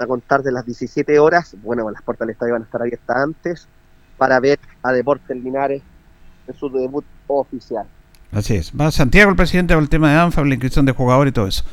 [0.00, 3.16] a contar de las 17 horas, bueno, las puertas del estadio van a estar abiertas
[3.16, 3.68] antes,
[4.16, 5.82] para ver a Deportes Linares
[6.46, 7.86] en su debut oficial.
[8.32, 8.72] Así es.
[8.78, 11.46] Va Santiago el presidente con el tema de ANFA, la inscripción de jugadores y todo
[11.46, 11.64] eso.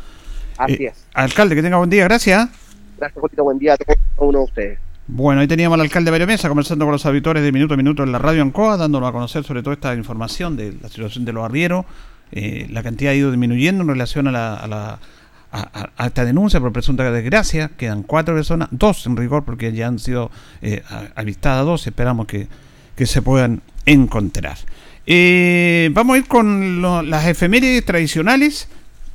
[0.58, 1.06] Así eh, es.
[1.14, 2.50] Alcalde, que tenga buen día, gracias.
[2.98, 4.80] Gracias, Jolito, buen día a todos uno de ustedes.
[5.10, 8.04] Bueno, ahí teníamos al alcalde Mario Mesa conversando con los auditores de Minuto a Minuto
[8.04, 11.34] en la radio Ancoa, dándonos a conocer sobre todo esta información de la situación de
[11.34, 11.86] los arrieros.
[12.32, 15.00] Eh, la cantidad ha ido disminuyendo en relación a la, a, la,
[15.52, 17.72] a, esta denuncia por presunta desgracia.
[17.78, 20.32] Quedan cuatro personas, dos en rigor, porque ya han sido
[20.62, 20.84] eh,
[21.16, 21.88] avistadas dos.
[21.88, 22.48] Esperamos que,
[22.96, 24.58] que se puedan encontrar.
[25.06, 28.68] Eh, vamos a ir con las efemérides tradicionales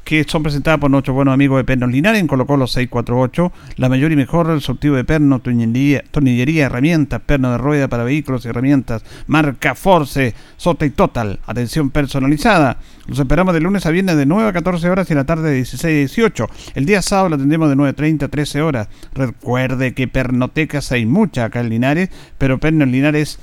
[0.04, 3.88] que son presentadas por nuestros buenos amigos de Pernos Linares en Colo Colo 648, la
[3.88, 9.04] mayor y mejor sortido de pernos, tornillería, herramientas, pernos de rueda para vehículos y herramientas,
[9.26, 12.78] marca Force, Sota y Total, atención personalizada.
[13.06, 15.56] Los esperamos de lunes a viernes de 9 a 14 horas y la tarde de
[15.56, 16.46] 16 a 18.
[16.74, 18.88] El día sábado lo atendemos de 9.30 a 13 horas.
[19.14, 23.40] Recuerde que pernotecas hay muchas acá en Linares, pero Pernos Linares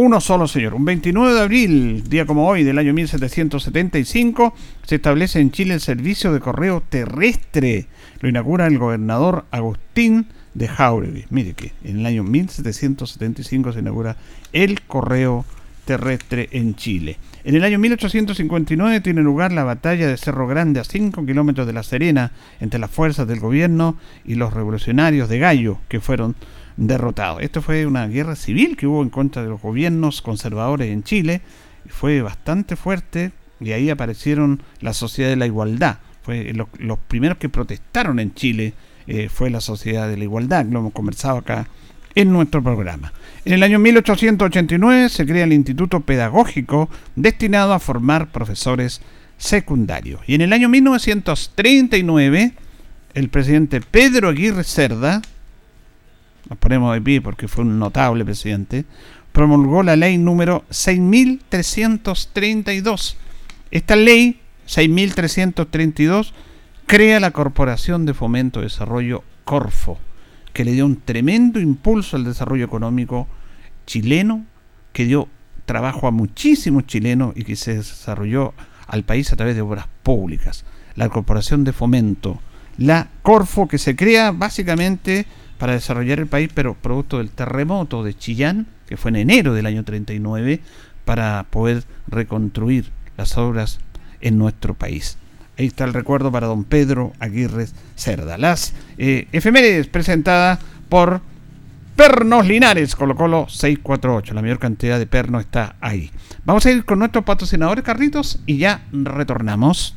[0.00, 0.74] uno solo, señor.
[0.74, 5.80] Un 29 de abril, día como hoy, del año 1775, se establece en Chile el
[5.80, 7.86] servicio de correo terrestre.
[8.20, 11.24] Lo inaugura el gobernador Agustín de Jauregui.
[11.30, 14.16] Mire que en el año 1775 se inaugura
[14.52, 15.44] el correo
[15.84, 17.16] terrestre en Chile.
[17.42, 21.72] En el año 1859 tiene lugar la batalla de Cerro Grande a 5 kilómetros de
[21.72, 22.30] La Serena
[22.60, 26.36] entre las fuerzas del gobierno y los revolucionarios de Gallo, que fueron
[26.78, 27.40] derrotado.
[27.40, 31.42] Esto fue una guerra civil que hubo en contra de los gobiernos conservadores en Chile
[31.88, 35.98] fue bastante fuerte y ahí aparecieron la Sociedad de la Igualdad.
[36.22, 38.74] Fue los primeros que protestaron en Chile
[39.06, 41.66] eh, fue la Sociedad de la Igualdad, lo hemos conversado acá
[42.14, 43.12] en nuestro programa.
[43.44, 49.00] En el año 1889 se crea el Instituto Pedagógico destinado a formar profesores
[49.38, 50.20] secundarios.
[50.26, 52.52] Y en el año 1939
[53.14, 55.22] el presidente Pedro Aguirre Cerda,
[56.48, 58.84] nos ponemos de pie porque fue un notable presidente,
[59.32, 63.16] promulgó la ley número 6332.
[63.70, 66.34] Esta ley 6332
[66.86, 69.98] crea la Corporación de Fomento y Desarrollo Corfo,
[70.52, 73.28] que le dio un tremendo impulso al desarrollo económico
[73.86, 74.44] chileno,
[74.92, 75.28] que dio
[75.66, 78.54] trabajo a muchísimos chilenos y que se desarrolló
[78.86, 80.64] al país a través de obras públicas.
[80.96, 82.40] La Corporación de Fomento,
[82.78, 85.26] la Corfo, que se crea básicamente
[85.58, 89.66] para desarrollar el país, pero producto del terremoto de Chillán, que fue en enero del
[89.66, 90.60] año 39,
[91.04, 93.80] para poder reconstruir las obras
[94.20, 95.18] en nuestro país.
[95.58, 97.66] Ahí está el recuerdo para don Pedro Aguirre
[97.96, 98.38] Cerda.
[98.38, 101.20] Las eh, efemérides presentadas por
[101.96, 104.32] Pernos Linares, Colo Colo 648.
[104.32, 106.12] La mayor cantidad de pernos está ahí.
[106.44, 109.96] Vamos a ir con nuestros patrocinadores, Carritos, y ya retornamos.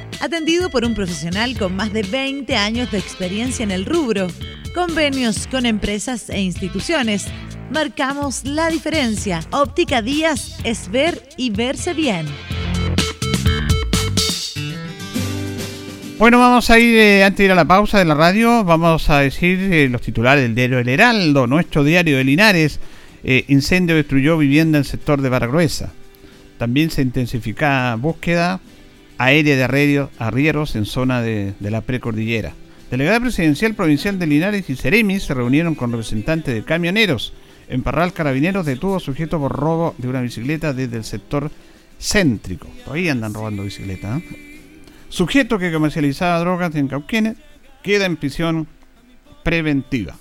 [0.21, 4.27] atendido por un profesional con más de 20 años de experiencia en el rubro,
[4.75, 7.25] convenios con empresas e instituciones.
[7.71, 9.41] Marcamos la diferencia.
[9.51, 12.27] Óptica Díaz es ver y verse bien.
[16.19, 19.09] Bueno, vamos a ir, eh, antes de ir a la pausa de la radio, vamos
[19.09, 22.79] a decir eh, los titulares del diario El Heraldo, nuestro diario de Linares.
[23.23, 25.93] Eh, incendio destruyó vivienda en el sector de Baragruesa.
[26.59, 28.59] También se intensifica búsqueda
[29.23, 32.53] aérea de arrieros en zona de, la precordillera.
[32.89, 37.31] Delegada presidencial provincial de Linares y Ceremis se reunieron con representantes de camioneros.
[37.69, 41.51] En Parral Carabineros detuvo sujeto por robo de una bicicleta desde el sector
[41.99, 42.67] céntrico.
[42.83, 44.17] Todavía andan robando bicicleta.
[44.17, 44.71] ¿eh?
[45.09, 47.37] Sujeto que comercializaba drogas en Cauquenes
[47.83, 48.67] queda en prisión
[49.43, 50.17] preventiva.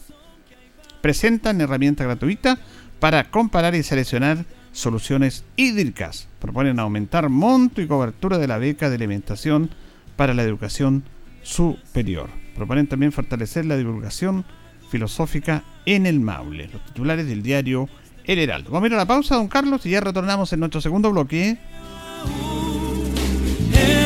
[1.01, 2.59] Presentan herramienta gratuita
[3.01, 6.29] para comparar y seleccionar soluciones hídricas.
[6.39, 9.71] Proponen aumentar monto y cobertura de la beca de alimentación
[10.17, 11.05] para la educación
[11.43, 12.31] superior.
[12.55, 14.45] Proponen también fortalecer la divulgación
[14.91, 16.69] filosófica en el Maule.
[16.73, 17.89] Los titulares del diario
[18.25, 18.71] El Heraldo.
[18.71, 21.59] Vamos a ir a la pausa, don Carlos, y ya retornamos en nuestro segundo bloque.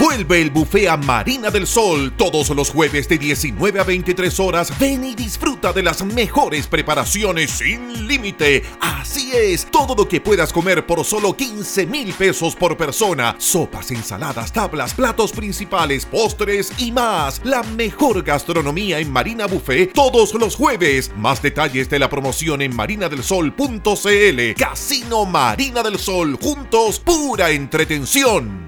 [0.00, 4.72] Vuelve el buffet a Marina del Sol todos los jueves de 19 a 23 horas.
[4.78, 8.62] Ven y disfruta de las mejores preparaciones sin límite.
[8.80, 13.34] Así es, todo lo que puedas comer por solo 15 mil pesos por persona.
[13.38, 17.40] Sopas, ensaladas, tablas, platos principales, postres y más.
[17.42, 21.10] La mejor gastronomía en Marina Buffet todos los jueves.
[21.16, 24.54] Más detalles de la promoción en marinadelsol.cl.
[24.56, 28.67] Casino Marina del Sol, juntos, pura entretención.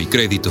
[0.00, 0.50] y Crédito.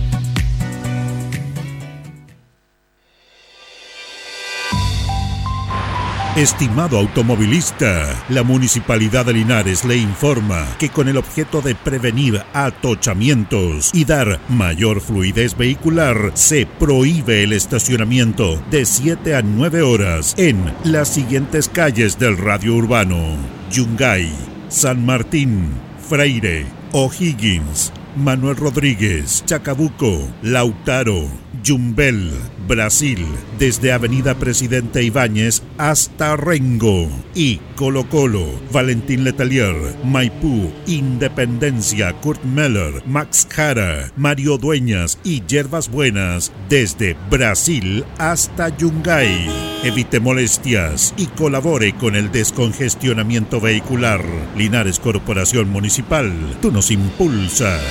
[6.37, 13.91] Estimado automovilista, la Municipalidad de Linares le informa que con el objeto de prevenir atochamientos
[13.93, 20.73] y dar mayor fluidez vehicular, se prohíbe el estacionamiento de 7 a 9 horas en
[20.85, 23.35] las siguientes calles del radio urbano:
[23.69, 24.31] Yungay,
[24.69, 25.73] San Martín,
[26.07, 31.29] Freire, O'Higgins, Manuel Rodríguez, Chacabuco, Lautaro,
[31.63, 32.31] Yumbel,
[32.67, 33.25] Brasil,
[33.59, 43.03] desde Avenida Presidente Ibáñez hasta Rengo y Colo Colo, Valentín Letelier, Maipú, Independencia, Kurt Meller,
[43.05, 49.49] Max Jara, Mario Dueñas y Yerbas Buenas, desde Brasil hasta Yungay.
[49.83, 54.23] Evite molestias y colabore con el descongestionamiento vehicular.
[54.55, 56.31] Linares Corporación Municipal,
[56.61, 57.81] tú nos impulsas.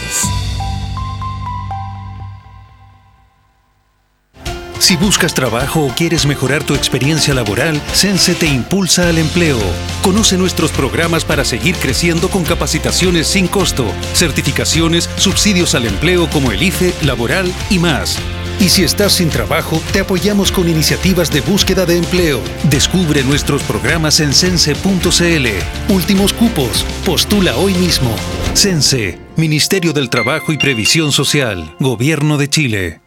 [4.91, 9.59] Si buscas trabajo o quieres mejorar tu experiencia laboral, Sense te impulsa al empleo.
[10.03, 16.51] Conoce nuestros programas para seguir creciendo con capacitaciones sin costo, certificaciones, subsidios al empleo como
[16.51, 18.19] el IFE, laboral y más.
[18.61, 22.41] Y si estás sin trabajo, te apoyamos con iniciativas de búsqueda de empleo.
[22.69, 25.93] Descubre nuestros programas en sense.cl.
[25.93, 26.85] Últimos cupos.
[27.07, 28.15] Postula hoy mismo.
[28.53, 33.01] Sense, Ministerio del Trabajo y Previsión Social, Gobierno de Chile.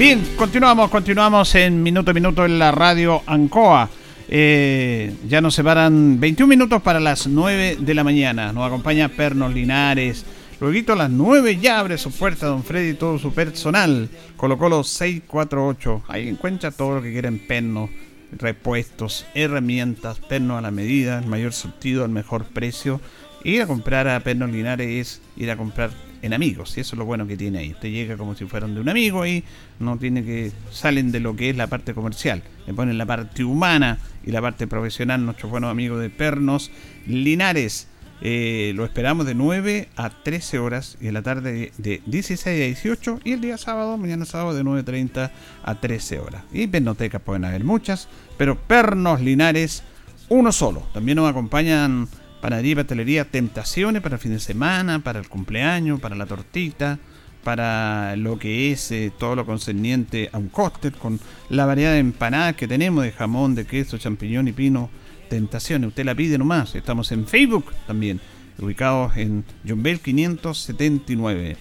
[0.00, 3.90] Bien, continuamos, continuamos en minuto a minuto en la radio Ancoa.
[4.30, 8.50] Eh, ya nos separan 21 minutos para las 9 de la mañana.
[8.50, 10.24] Nos acompaña Pernos Linares.
[10.58, 14.08] Luego a las 9 ya abre su puerta Don Freddy y todo su personal.
[14.38, 16.04] Colocó los 648.
[16.08, 17.90] Ahí encuentra todo lo que quieren pernos,
[18.32, 23.02] repuestos, herramientas, pernos a la medida, el mayor surtido, al mejor precio.
[23.44, 25.90] Ir a comprar a Pernos Linares es ir a comprar
[26.22, 27.72] en amigos, y eso es lo bueno que tiene ahí.
[27.72, 29.44] Usted llega como si fueran de un amigo y
[29.78, 33.44] no tiene que salen de lo que es la parte comercial, le ponen la parte
[33.44, 35.24] humana y la parte profesional.
[35.24, 36.70] Nuestros buenos amigos de Pernos
[37.06, 37.88] Linares.
[38.22, 42.50] Eh, lo esperamos de 9 a 13 horas y en la tarde de 16 a
[42.66, 45.30] 18 y el día sábado, mañana sábado de 9.30
[45.64, 46.44] a 13 horas.
[46.52, 49.82] Y pernotecas pueden haber muchas, pero Pernos Linares,
[50.28, 50.86] uno solo.
[50.92, 52.08] También nos acompañan
[52.40, 56.98] Panadería y pastelería Tentaciones para el fin de semana, para el cumpleaños, para la tortita,
[57.44, 61.98] para lo que es eh, todo lo concerniente a un cóctel, con la variedad de
[61.98, 64.90] empanadas que tenemos de jamón, de queso, champiñón y pino.
[65.28, 66.74] Tentaciones, usted la pide nomás.
[66.74, 68.20] Estamos en Facebook también,
[68.58, 71.56] ubicados en John Bell 579.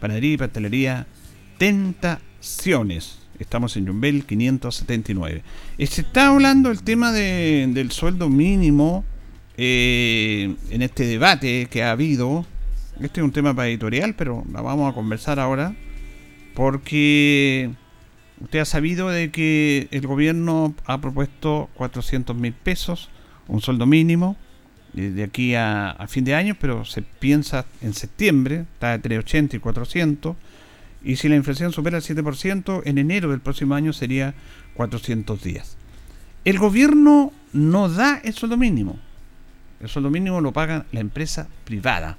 [0.00, 1.06] Panadería y pastelería
[1.58, 3.18] Tentaciones.
[3.38, 5.42] Estamos en John Bell 579.
[5.78, 9.04] Eh, Se está hablando el tema de- del sueldo mínimo
[9.56, 12.46] eh, en este debate que ha habido.
[13.00, 15.74] Este es un tema para editorial, pero la vamos a conversar ahora.
[16.54, 17.70] Porque
[18.40, 23.10] usted ha sabido de que el gobierno ha propuesto 400 mil pesos,
[23.48, 24.36] un sueldo mínimo,
[24.96, 29.56] eh, de aquí a, fin de año, pero se piensa en septiembre, está entre 80
[29.56, 30.36] y 400,
[31.02, 34.34] y si la inflación supera el 7%, en enero del próximo año sería
[34.74, 35.76] 400 días.
[36.44, 38.98] El gobierno no da el sueldo mínimo.
[39.80, 42.16] El sueldo mínimo lo paga la empresa privada.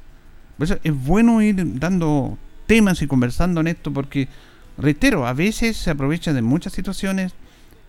[0.57, 2.37] Por eso es bueno ir dando
[2.67, 4.27] temas y conversando en esto porque,
[4.77, 7.33] reitero, a veces se aprovecha de muchas situaciones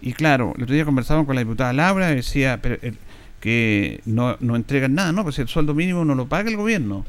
[0.00, 2.94] y claro, el otro día conversamos con la diputada Laura decía eh,
[3.40, 5.22] que no, no entregan nada, ¿no?
[5.22, 7.04] Pues el sueldo mínimo no lo paga el gobierno.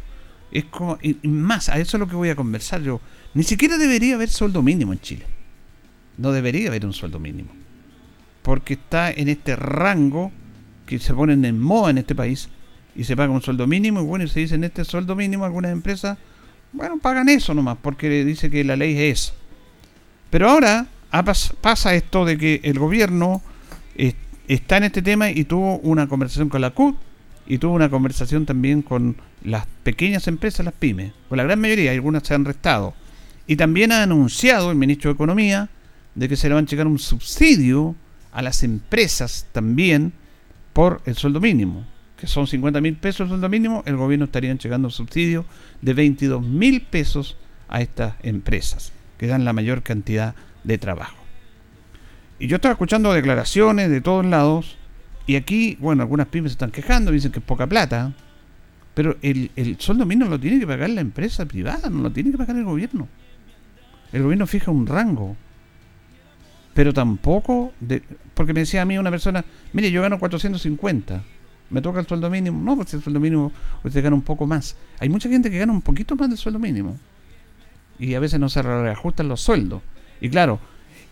[0.52, 3.02] Es como, y más, a eso es lo que voy a conversar yo.
[3.34, 5.26] Ni siquiera debería haber sueldo mínimo en Chile.
[6.18, 7.50] No debería haber un sueldo mínimo.
[8.42, 10.32] Porque está en este rango
[10.88, 12.50] que se ponen en moda en este país
[12.96, 15.46] y se paga un sueldo mínimo y bueno, y se dice en este sueldo mínimo
[15.46, 16.18] algunas empresas,
[16.74, 19.34] bueno, pagan eso nomás porque dice que la ley es.
[20.32, 20.88] Pero ahora
[21.62, 23.42] pasa esto de que el gobierno
[24.48, 26.98] está en este tema y tuvo una conversación con la CUT
[27.46, 31.14] y tuvo una conversación también con las pequeñas empresas, las pymes.
[31.30, 32.94] Con la gran mayoría, algunas se han restado.
[33.46, 35.70] Y también ha anunciado el ministro de Economía
[36.16, 37.96] de que se le van a llegar un subsidio
[38.32, 40.14] a las empresas también
[40.78, 44.54] por el sueldo mínimo, que son 50 mil pesos el sueldo mínimo, el gobierno estaría
[44.54, 45.44] llegando un subsidio
[45.82, 47.36] de 22 mil pesos
[47.68, 51.18] a estas empresas, que dan la mayor cantidad de trabajo.
[52.38, 54.78] Y yo estaba escuchando declaraciones de todos lados,
[55.26, 58.14] y aquí, bueno, algunas pymes se están quejando, dicen que es poca plata,
[58.94, 62.30] pero el, el sueldo mínimo lo tiene que pagar la empresa privada, no lo tiene
[62.30, 63.08] que pagar el gobierno.
[64.12, 65.36] El gobierno fija un rango,
[66.78, 68.04] pero tampoco, de,
[68.36, 71.24] porque me decía a mí una persona, mire, yo gano 450,
[71.72, 72.62] me toca el sueldo mínimo.
[72.64, 73.52] No, porque el sueldo mínimo
[73.84, 74.76] usted gana un poco más.
[75.00, 76.96] Hay mucha gente que gana un poquito más del sueldo mínimo.
[77.98, 79.82] Y a veces no se reajustan los sueldos.
[80.22, 80.60] Y claro,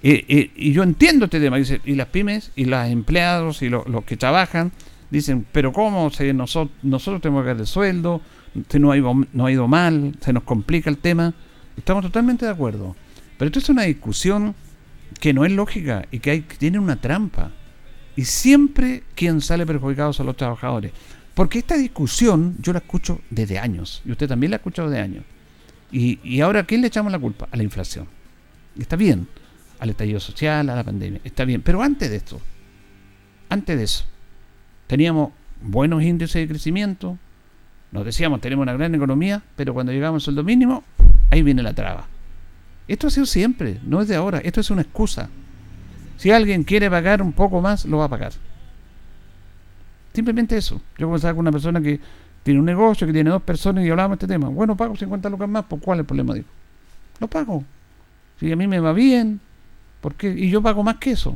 [0.03, 1.57] eh, eh, y yo entiendo este tema.
[1.57, 4.71] Dice, y las pymes, y los empleados, y lo- los que trabajan,
[5.09, 6.11] dicen, pero ¿cómo?
[6.11, 8.21] Si nosotros, nosotros tenemos que dar el sueldo,
[8.69, 11.33] si no ha, ido, no ha ido mal, se nos complica el tema.
[11.75, 12.95] Estamos totalmente de acuerdo.
[13.39, 14.53] Pero esto es una discusión
[15.19, 17.51] que no es lógica y que, hay, que tiene una trampa.
[18.15, 20.91] Y siempre quien sale perjudicado son los trabajadores.
[21.33, 24.01] Porque esta discusión yo la escucho desde años.
[24.05, 25.23] Y usted también la ha escuchado de años.
[25.91, 27.47] Y, y ahora, ¿a quién le echamos la culpa?
[27.51, 28.07] A la inflación.
[28.79, 29.27] Está bien.
[29.79, 31.19] Al estallido social, a la pandemia.
[31.23, 31.61] Está bien.
[31.61, 32.39] Pero antes de esto,
[33.49, 34.05] antes de eso,
[34.87, 35.31] teníamos
[35.61, 37.17] buenos índices de crecimiento.
[37.91, 40.83] Nos decíamos, tenemos una gran economía, pero cuando llegamos al sueldo mínimo,
[41.29, 42.07] ahí viene la traba.
[42.87, 44.39] Esto ha sido siempre, no es de ahora.
[44.39, 45.29] Esto es una excusa.
[46.17, 48.33] Si alguien quiere pagar un poco más, lo va a pagar.
[50.13, 50.81] Simplemente eso.
[50.97, 51.99] Yo conversaba con una persona que
[52.43, 54.49] tiene un negocio, que tiene dos personas y hablábamos de este tema.
[54.49, 56.35] Bueno, pago 50 lucas más, ¿por cuál es el problema?
[56.35, 56.47] Digo,
[57.19, 57.63] lo pago.
[58.39, 59.39] Si a mí me va bien,
[59.99, 60.29] ¿por qué?
[60.29, 61.35] Y yo pago más que eso.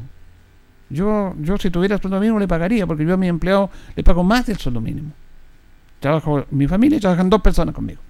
[0.89, 4.23] Yo, yo si tuviera sueldo mínimo le pagaría, porque yo a mi empleado le pago
[4.23, 5.11] más del sueldo mínimo.
[5.99, 8.01] Trabajo, mi familia trabajan dos personas conmigo.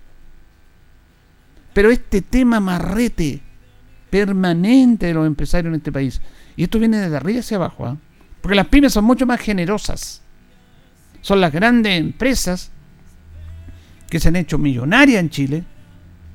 [1.73, 3.41] Pero este tema marrete
[4.09, 6.21] permanente de los empresarios en este país,
[6.55, 7.97] y esto viene desde arriba hacia abajo, ¿ah?
[8.41, 10.21] porque las pymes son mucho más generosas.
[11.21, 12.71] Son las grandes empresas
[14.09, 15.63] que se han hecho millonarias en Chile,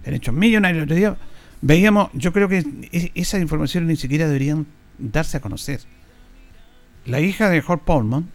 [0.03, 0.85] se han hecho millonarias.
[0.85, 1.16] Otro día
[1.62, 4.66] veíamos, yo creo que esas informaciones ni siquiera deberían
[4.99, 5.80] darse a conocer.
[7.07, 8.28] La hija de Jorge Paulman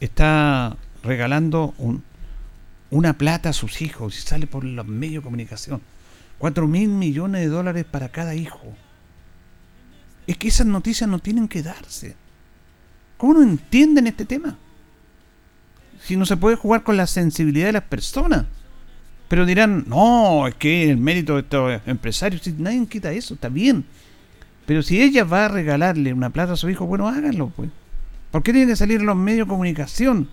[0.00, 2.02] está regalando un,
[2.90, 5.80] una plata a sus hijos y sale por los medios de comunicación.
[6.38, 8.74] 4 mil millones de dólares para cada hijo.
[10.26, 12.16] Es que esas noticias no tienen que darse.
[13.16, 14.56] ¿Cómo no entienden este tema?
[16.02, 18.46] Si no se puede jugar con la sensibilidad de las personas.
[19.28, 23.48] Pero dirán, no, es que el mérito de estos empresarios, si nadie quita eso, está
[23.48, 23.84] bien.
[24.66, 27.70] Pero si ella va a regalarle una plata a su hijo, bueno, háganlo, pues.
[28.30, 30.28] ¿Por qué tienen que salir los medios de comunicación?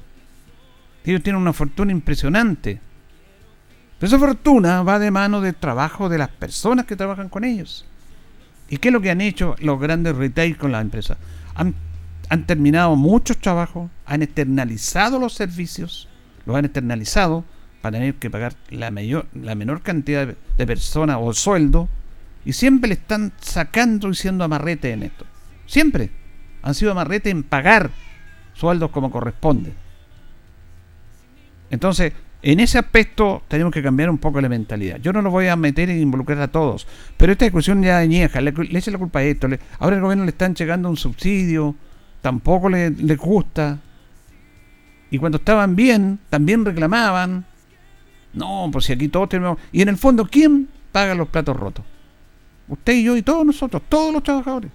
[1.07, 2.81] Ellos tienen una fortuna impresionante.
[3.97, 7.85] Pero esa fortuna va de mano del trabajo de las personas que trabajan con ellos.
[8.69, 11.17] ¿Y qué es lo que han hecho los grandes retail con las empresas?
[11.55, 11.73] Han,
[12.45, 16.09] terminado muchos trabajos, han externalizado los servicios,
[16.45, 17.45] los han externalizado
[17.81, 21.87] para tener que pagar la, mayor, la menor cantidad de, de personas o sueldo
[22.43, 25.25] y siempre le están sacando y siendo amarrete en esto.
[25.67, 26.11] Siempre
[26.61, 27.91] han sido amarrete en pagar
[28.53, 29.86] sueldos como corresponde.
[31.69, 34.97] Entonces, en ese aspecto tenemos que cambiar un poco la mentalidad.
[35.01, 36.87] Yo no lo voy a meter e involucrar a todos,
[37.17, 39.47] pero esta discusión ya añeja, le, le echa la culpa a esto.
[39.79, 41.75] ahora el gobierno le están llegando un subsidio,
[42.21, 43.79] tampoco le, gusta.
[45.09, 47.45] Y cuando estaban bien, también reclamaban.
[48.33, 49.57] No, pues si aquí todos tenemos...
[49.71, 51.85] Y en el fondo, ¿quién paga los platos rotos?
[52.67, 54.69] Usted y yo y todos nosotros, todos los trabajadores.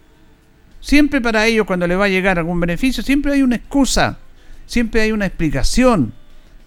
[0.80, 4.18] Siempre para ellos, cuando le va a llegar algún beneficio, siempre hay una excusa.
[4.66, 6.14] siempre hay una explicación.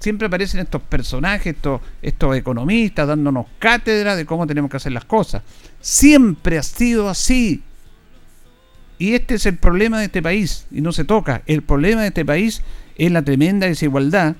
[0.05, 1.55] Siempre aparecen estos personajes,
[2.03, 5.41] estos, economistas dándonos cátedra de cómo tenemos que hacer las cosas.
[5.81, 7.63] Siempre ha sido así.
[8.99, 11.41] Y este es el problema de este país, y no se toca.
[11.47, 12.61] El problema de este país
[12.99, 14.35] es la tremenda desigualdad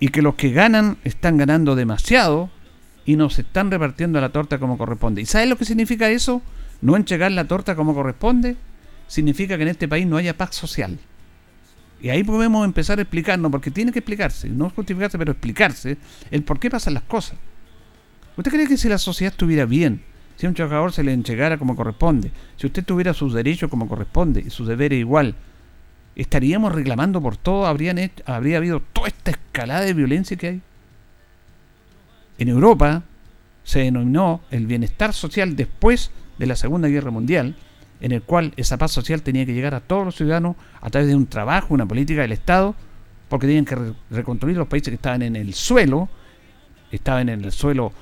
[0.00, 2.50] y que los que ganan están ganando demasiado
[3.04, 5.22] y no se están repartiendo la torta como corresponde.
[5.22, 6.42] ¿Y sabes lo que significa eso?
[6.80, 8.56] No entregar la torta como corresponde.
[9.06, 10.98] Significa que en este país no haya paz social.
[12.04, 15.96] Y ahí podemos empezar a explicarnos, porque tiene que explicarse, no justificarse, pero explicarse
[16.30, 17.38] el por qué pasan las cosas.
[18.36, 20.02] ¿Usted cree que si la sociedad estuviera bien,
[20.36, 23.88] si a un trabajador se le entregara como corresponde, si usted tuviera sus derechos como
[23.88, 25.34] corresponde y sus deberes igual,
[26.14, 30.60] estaríamos reclamando por todo, habrían hecho- habría habido toda esta escalada de violencia que hay?
[32.36, 33.02] En Europa
[33.62, 37.56] se denominó el bienestar social después de la Segunda Guerra Mundial,
[38.04, 41.08] en el cual esa paz social tenía que llegar a todos los ciudadanos a través
[41.08, 42.74] de un trabajo, una política del Estado,
[43.30, 46.10] porque tenían que re- reconstruir los países que estaban en el suelo,
[46.92, 47.92] estaban en el suelo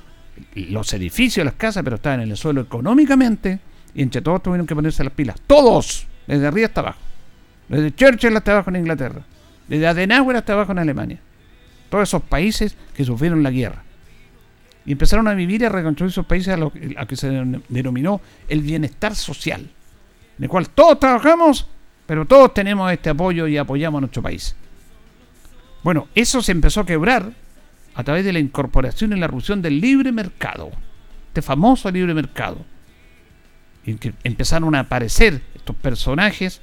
[0.56, 3.60] los edificios, las casas, pero estaban en el suelo económicamente,
[3.94, 5.36] y entre todos tuvieron que ponerse las pilas.
[5.46, 6.98] Todos, desde arriba hasta abajo.
[7.68, 9.22] Desde Churchill hasta abajo en Inglaterra.
[9.68, 11.20] Desde Adenauer hasta abajo en Alemania.
[11.90, 13.84] Todos esos países que sufrieron la guerra.
[14.84, 18.20] Y empezaron a vivir y a reconstruir esos países a lo que- se denom- denominó
[18.48, 19.70] el bienestar social.
[20.38, 21.66] En el cual todos trabajamos,
[22.06, 24.56] pero todos tenemos este apoyo y apoyamos a nuestro país.
[25.82, 27.32] Bueno, eso se empezó a quebrar
[27.94, 30.70] a través de la incorporación y la erupción del libre mercado.
[31.28, 32.58] Este famoso libre mercado.
[33.84, 36.60] Y que empezaron a aparecer estos personajes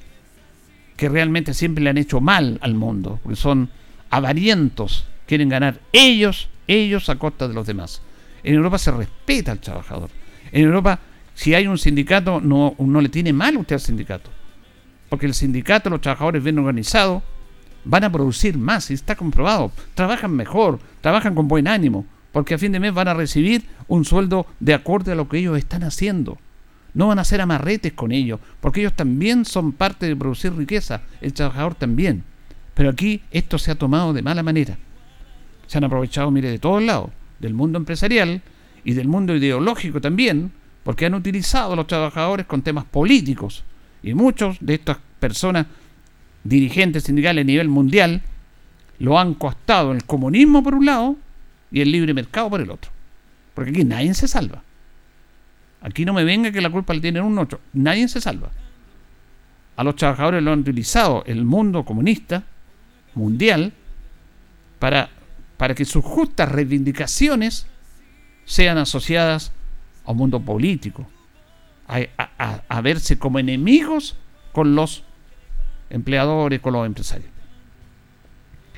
[0.96, 3.70] que realmente siempre le han hecho mal al mundo, porque son
[4.10, 8.02] avarientos, quieren ganar ellos, ellos a costa de los demás.
[8.42, 10.10] En Europa se respeta al trabajador.
[10.52, 10.98] En Europa,
[11.40, 14.28] si hay un sindicato, no, no le tiene mal usted al sindicato.
[15.08, 17.22] Porque el sindicato, los trabajadores bien organizados,
[17.82, 19.72] van a producir más, y está comprobado.
[19.94, 24.04] Trabajan mejor, trabajan con buen ánimo, porque a fin de mes van a recibir un
[24.04, 26.36] sueldo de acorde a lo que ellos están haciendo.
[26.92, 31.00] No van a hacer amarretes con ellos, porque ellos también son parte de producir riqueza,
[31.22, 32.22] el trabajador también.
[32.74, 34.76] Pero aquí esto se ha tomado de mala manera.
[35.68, 38.42] Se han aprovechado, mire, de todos lados, del mundo empresarial
[38.84, 40.52] y del mundo ideológico también,
[40.90, 43.62] porque han utilizado a los trabajadores con temas políticos.
[44.02, 45.66] Y muchos de estas personas,
[46.42, 48.22] dirigentes sindicales a nivel mundial,
[48.98, 51.16] lo han costado el comunismo por un lado
[51.70, 52.90] y el libre mercado por el otro.
[53.54, 54.64] Porque aquí nadie se salva.
[55.80, 57.60] Aquí no me venga que la culpa le tienen un otro.
[57.72, 58.50] Nadie se salva.
[59.76, 62.42] A los trabajadores lo han utilizado el mundo comunista
[63.14, 63.72] mundial
[64.80, 65.08] para,
[65.56, 67.68] para que sus justas reivindicaciones
[68.44, 69.52] sean asociadas
[70.04, 71.06] a un mundo político,
[71.86, 74.16] a, verse como enemigos
[74.52, 75.04] con los
[75.90, 77.30] empleadores, con los empresarios.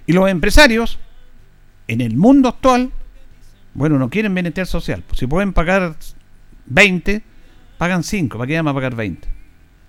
[0.07, 0.99] Y los empresarios,
[1.89, 2.91] en el mundo actual,
[3.75, 5.03] bueno, no quieren bienestar social.
[5.07, 5.97] Pues si pueden pagar
[6.67, 7.23] 20,
[7.79, 8.37] pagan 5.
[8.37, 9.29] ¿Para qué vamos a pagar 20?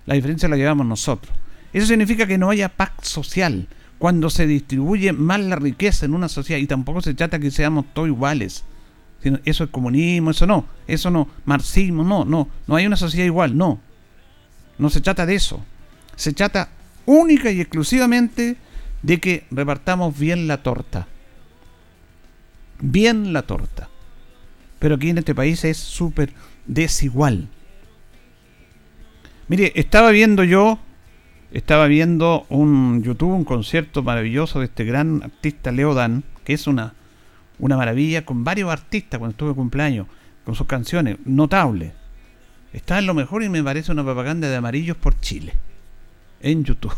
[0.06, 1.34] La diferencia la llevamos nosotros.
[1.72, 3.68] Eso significa que no haya paz social
[3.98, 7.86] cuando se distribuye mal la riqueza en una sociedad y tampoco se trata que seamos
[7.92, 8.64] todos iguales.
[9.44, 13.56] Eso es comunismo, eso no, eso no, marxismo, no, no, no hay una sociedad igual,
[13.56, 13.80] no.
[14.78, 15.64] No se trata de eso.
[16.16, 16.68] Se trata
[17.06, 18.56] única y exclusivamente
[19.02, 21.06] de que repartamos bien la torta.
[22.80, 23.88] Bien la torta.
[24.78, 26.32] Pero aquí en este país es súper
[26.66, 27.48] desigual.
[29.48, 30.78] Mire, estaba viendo yo,
[31.52, 36.66] estaba viendo un YouTube, un concierto maravilloso de este gran artista Leo Dan, que es
[36.66, 36.94] una,
[37.58, 40.06] una maravilla con varios artistas cuando estuve cumpleaños,
[40.44, 41.92] con sus canciones, notable.
[42.72, 45.54] Está en lo mejor y me parece una propaganda de amarillos por Chile,
[46.40, 46.94] en YouTube.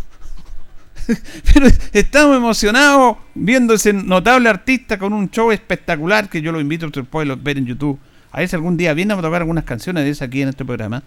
[1.54, 6.86] Pero estamos emocionados viendo ese notable artista con un show espectacular que yo lo invito
[6.86, 7.98] a ustedes pueden ver en YouTube.
[8.32, 10.64] A ver si algún día viene a tocar algunas canciones de esas aquí en este
[10.64, 11.02] programa.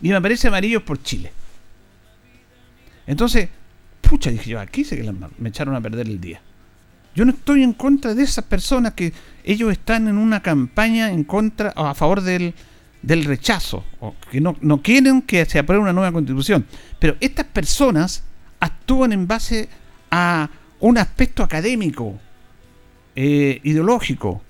[0.00, 1.32] Y me parece amarillos por Chile.
[3.06, 3.48] Entonces,
[4.00, 6.40] pucha, dije yo, aquí sé que me echaron a perder el día.
[7.14, 9.12] Yo no estoy en contra de esas personas que
[9.44, 12.54] ellos están en una campaña en contra o a favor del,
[13.02, 16.64] del rechazo, o que no, no quieren que se apruebe una nueva constitución.
[16.98, 18.24] Pero estas personas
[18.60, 19.68] actúan en base
[20.10, 20.48] a
[20.80, 22.18] un aspecto académico,
[23.14, 24.42] eh, ideológico.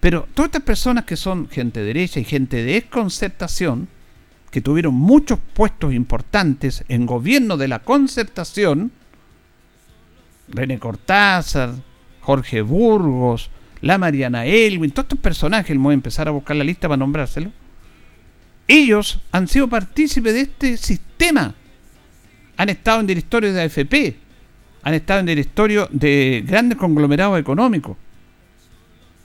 [0.00, 3.88] Pero todas estas personas que son gente derecha y gente de desconcertación,
[4.50, 8.90] que tuvieron muchos puestos importantes en gobierno de la concertación,
[10.48, 11.74] René Cortázar,
[12.22, 13.50] Jorge Burgos,
[13.80, 17.52] la Mariana Elwin, todos estos personajes, voy a empezar a buscar la lista para nombrárselo,
[18.68, 21.54] ellos han sido partícipes de este sistema.
[22.56, 24.16] Han estado en directorios de AFP,
[24.82, 27.96] han estado en directorio de grandes conglomerados económicos.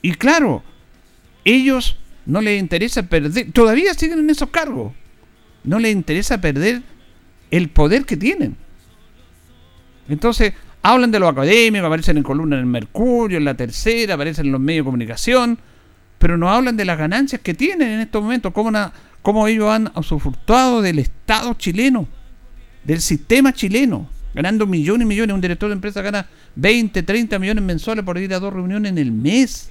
[0.02, 0.62] Y claro,
[1.44, 1.96] ellos
[2.26, 4.92] no les interesa perder, todavía siguen en esos cargos,
[5.64, 6.82] no les interesa perder
[7.50, 8.56] el poder que tienen.
[10.08, 14.52] Entonces, hablan de lo académico, aparecen en columnas en Mercurio, en la Tercera, aparecen en
[14.52, 15.58] los medios de comunicación,
[16.18, 18.70] pero no hablan de las ganancias que tienen en estos momentos, cómo,
[19.22, 22.08] cómo ellos han usufructuado del Estado chileno,
[22.84, 25.34] del sistema chileno, ganando millones y millones.
[25.34, 26.26] Un director de empresa gana
[26.56, 29.70] 20, 30 millones mensuales por ir a dos reuniones en el mes.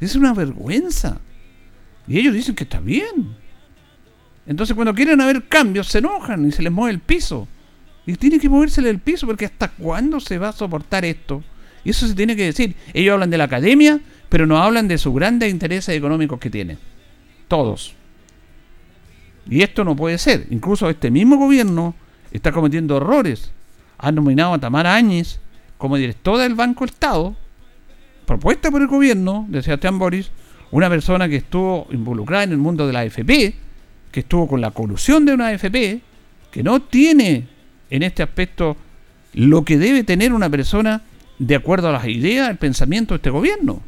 [0.00, 1.18] Es una vergüenza.
[2.06, 3.36] Y ellos dicen que está bien.
[4.46, 7.46] Entonces cuando quieren haber cambios se enojan y se les mueve el piso.
[8.08, 11.44] Y tiene que movérsele el piso porque hasta cuándo se va a soportar esto.
[11.84, 12.74] Y eso se tiene que decir.
[12.94, 14.00] Ellos hablan de la academia,
[14.30, 16.78] pero no hablan de sus grandes intereses económicos que tienen.
[17.48, 17.94] Todos.
[19.50, 20.46] Y esto no puede ser.
[20.48, 21.94] Incluso este mismo gobierno
[22.32, 23.50] está cometiendo errores.
[23.98, 25.38] Ha nominado a Tamara Áñez
[25.76, 27.36] como directora del Banco Estado,
[28.24, 30.30] propuesta por el gobierno de Sebastián Boris,
[30.70, 33.54] una persona que estuvo involucrada en el mundo de la AFP,
[34.10, 36.00] que estuvo con la colusión de una AFP,
[36.50, 37.57] que no tiene
[37.90, 38.76] en este aspecto
[39.34, 41.02] lo que debe tener una persona
[41.38, 43.80] de acuerdo a las ideas, el pensamiento de este gobierno.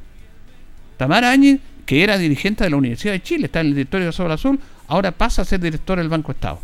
[0.97, 4.13] Tamara Áñez, que era dirigente de la Universidad de Chile, está en el directorio de
[4.13, 6.61] Sol Azul, ahora pasa a ser directora del Banco Estado.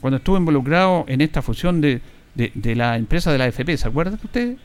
[0.00, 2.00] Cuando estuvo involucrado en esta fusión de,
[2.34, 4.56] de- la empresa de la AFP, ¿se acuerdan ustedes?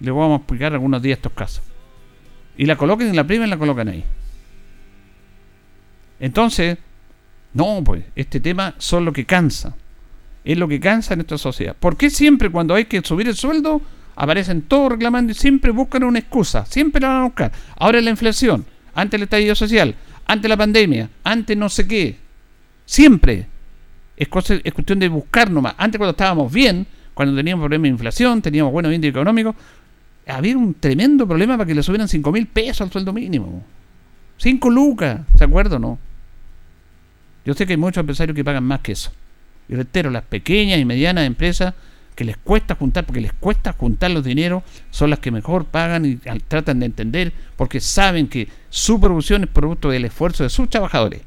[0.00, 1.62] Le vamos a explicar algunos días estos casos.
[2.56, 4.04] Y la coloquen en la prima y la colocan ahí.
[6.20, 6.78] Entonces,
[7.54, 9.74] no, pues, este tema son lo que cansa.
[10.48, 11.76] Es lo que cansa en nuestra sociedad.
[11.78, 13.82] ¿Por qué siempre cuando hay que subir el sueldo
[14.16, 16.64] aparecen todos reclamando y siempre buscan una excusa?
[16.64, 17.52] Siempre la van a buscar.
[17.76, 19.94] Ahora la inflación, antes el estallido social,
[20.24, 22.16] antes la pandemia, antes no sé qué.
[22.86, 23.46] Siempre.
[24.16, 24.26] Es,
[24.64, 25.74] es cuestión de buscar nomás.
[25.76, 29.54] Antes cuando estábamos bien, cuando teníamos problemas de inflación, teníamos buenos índices económicos,
[30.26, 33.62] había un tremendo problema para que le subieran 5 mil pesos al sueldo mínimo.
[34.38, 35.98] 5 lucas, ¿se acuerdan o no?
[37.44, 39.12] Yo sé que hay muchos empresarios que pagan más que eso.
[39.68, 41.74] Y reitero, las pequeñas y medianas empresas
[42.14, 46.04] que les cuesta juntar, porque les cuesta juntar los dineros, son las que mejor pagan
[46.04, 50.68] y tratan de entender, porque saben que su producción es producto del esfuerzo de sus
[50.68, 51.22] trabajadores.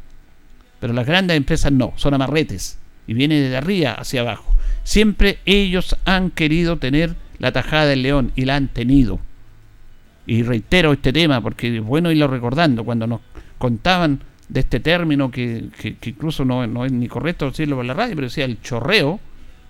[0.82, 2.78] Pero las grandes empresas no, son amarretes
[3.08, 4.54] y viene de arriba hacia abajo.
[4.84, 9.20] Siempre ellos han querido tener la tajada del león y la han tenido.
[10.26, 12.84] Y reitero este tema porque es bueno irlo recordando.
[12.84, 13.22] Cuando nos
[13.58, 14.22] contaban
[14.52, 18.16] de este término que, que- incluso no, no es ni correcto decirlo por la radio,
[18.16, 19.18] pero decía el chorreo,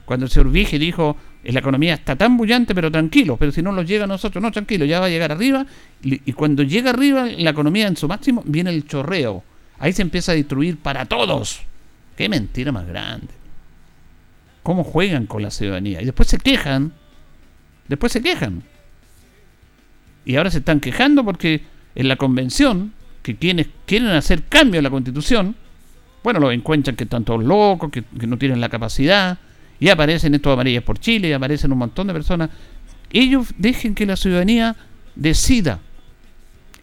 [0.05, 3.61] cuando el señor Vige dijo "Eh, la economía está tan bullante pero tranquilo, pero si
[3.61, 5.67] no nos llega a nosotros, no tranquilo, ya va a llegar arriba
[6.03, 9.43] y cuando llega arriba la economía en su máximo viene el chorreo.
[9.77, 11.61] Ahí se empieza a destruir para todos.
[12.17, 13.27] Qué mentira más grande.
[14.63, 16.01] ¿Cómo juegan con la ciudadanía?
[16.01, 16.91] Y después se quejan.
[17.88, 18.63] Después se quejan.
[20.25, 21.61] Y ahora se están quejando porque
[21.95, 25.55] en la convención, que quienes quieren hacer cambio en la constitución,
[26.24, 29.39] bueno, los encuentran que están todos locos, que, no tienen la capacidad,
[29.80, 32.49] y aparecen estos amarillas por Chile, y aparecen un montón de personas.
[33.11, 34.76] Ellos dejen que la ciudadanía
[35.15, 35.80] decida.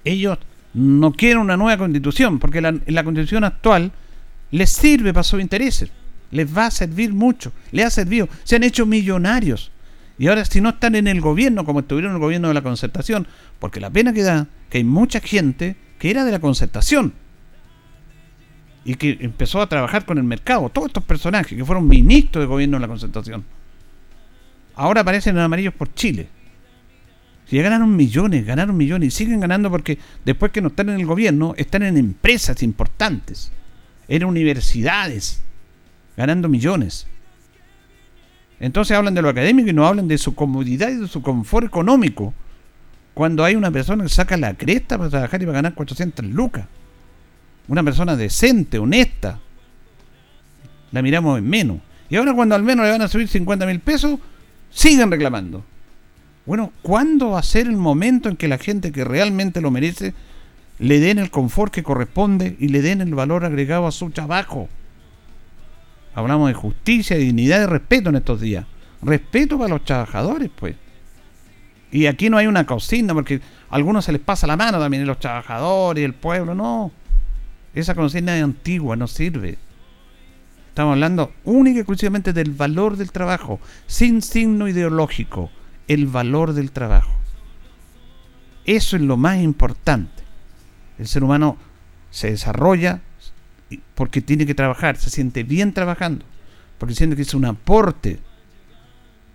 [0.05, 0.39] Ellos
[0.74, 3.93] no quieren una nueva constitución, porque la, la constitución actual
[4.51, 5.91] les sirve para sus intereses.
[6.30, 7.53] Les va a servir mucho.
[7.72, 8.28] Les ha servido.
[8.45, 9.70] Se han hecho millonarios.
[10.18, 12.62] Y ahora si no están en el gobierno, como estuvieron en el gobierno de la
[12.62, 13.26] concertación,
[13.61, 17.12] porque la pena que da que hay mucha gente que era de la concertación
[18.84, 20.68] y que empezó a trabajar con el mercado.
[20.70, 23.44] Todos estos personajes que fueron ministros de gobierno de la concertación.
[24.74, 26.28] Ahora aparecen en amarillos por Chile.
[27.46, 31.01] Si ya ganaron millones, ganaron millones y siguen ganando porque después que no están en
[31.01, 33.51] el gobierno, están en empresas importantes,
[34.07, 35.42] en universidades,
[36.16, 37.07] ganando millones.
[38.61, 41.66] Entonces hablan de lo académico y no hablan de su comodidad y de su confort
[41.66, 42.34] económico.
[43.18, 46.24] Cuando hay una persona que saca la cresta para trabajar y va a ganar 400
[46.26, 46.66] lucas.
[47.66, 49.40] Una persona decente, honesta.
[50.92, 51.78] La miramos en menos.
[52.08, 54.20] Y ahora cuando al menos le van a subir 50 mil pesos,
[54.70, 55.64] siguen reclamando.
[56.46, 60.14] Bueno, ¿cuándo va a ser el momento en que la gente que realmente lo merece
[60.78, 64.68] le den el confort que corresponde y le den el valor agregado a su trabajo?
[66.14, 68.64] Hablamos de justicia, de dignidad y respeto en estos días.
[69.02, 70.76] Respeto para los trabajadores, pues.
[71.91, 75.07] Y aquí no hay una cocina, porque a algunos se les pasa la mano también,
[75.07, 76.93] los trabajadores, el pueblo, no.
[77.74, 79.59] Esa consigna es antigua, no sirve.
[80.68, 85.51] Estamos hablando única y exclusivamente del valor del trabajo, sin signo ideológico,
[85.89, 87.12] el valor del trabajo.
[88.64, 90.22] Eso es lo más importante.
[90.99, 91.57] El ser humano
[92.11, 93.01] se desarrolla
[93.95, 96.24] porque tiene que trabajar, se siente bien trabajando,
[96.78, 98.20] porque siente que es un aporte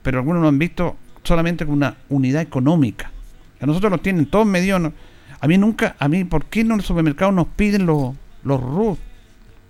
[0.03, 3.11] pero algunos lo han visto solamente como una unidad económica.
[3.59, 4.79] A nosotros los tienen todos medios.
[4.79, 4.93] ¿no?
[5.39, 8.13] A mí nunca, a mí, ¿por qué en los supermercados nos piden los,
[8.43, 8.99] los RUT?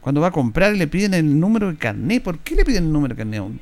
[0.02, 2.22] Cuando va a comprar le piden el número de carnet.
[2.22, 3.60] ¿Por qué le piden el número de carnet a uno?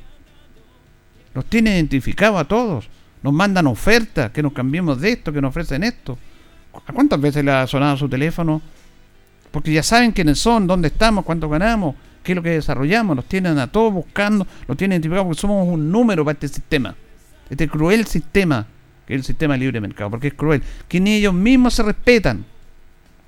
[1.34, 2.88] Los tienen identificados a todos.
[3.22, 6.18] Nos mandan ofertas, que nos cambiemos de esto, que nos ofrecen esto.
[6.86, 8.60] ¿A cuántas veces le ha sonado su teléfono?
[9.50, 13.14] Porque ya saben quiénes son, dónde estamos, cuánto ganamos, qué es lo que desarrollamos.
[13.16, 16.96] Los tienen a todos buscando, los tienen identificados porque somos un número para este sistema.
[17.50, 18.66] Este cruel sistema,
[19.06, 20.10] que es el sistema de libre mercado.
[20.10, 20.62] Porque es cruel.
[20.88, 22.44] Que ni ellos mismos se respetan.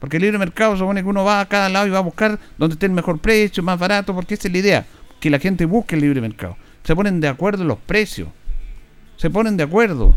[0.00, 2.38] Porque el libre mercado supone que uno va a cada lado y va a buscar
[2.58, 4.86] donde esté el mejor precio, más barato, porque esa es la idea.
[5.20, 6.56] Que la gente busque el libre mercado.
[6.82, 8.28] Se ponen de acuerdo en los precios.
[9.16, 10.14] Se ponen de acuerdo.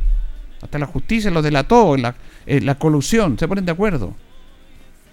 [0.62, 4.16] Hasta la justicia los delató, la, la colusión, se ponen de acuerdo.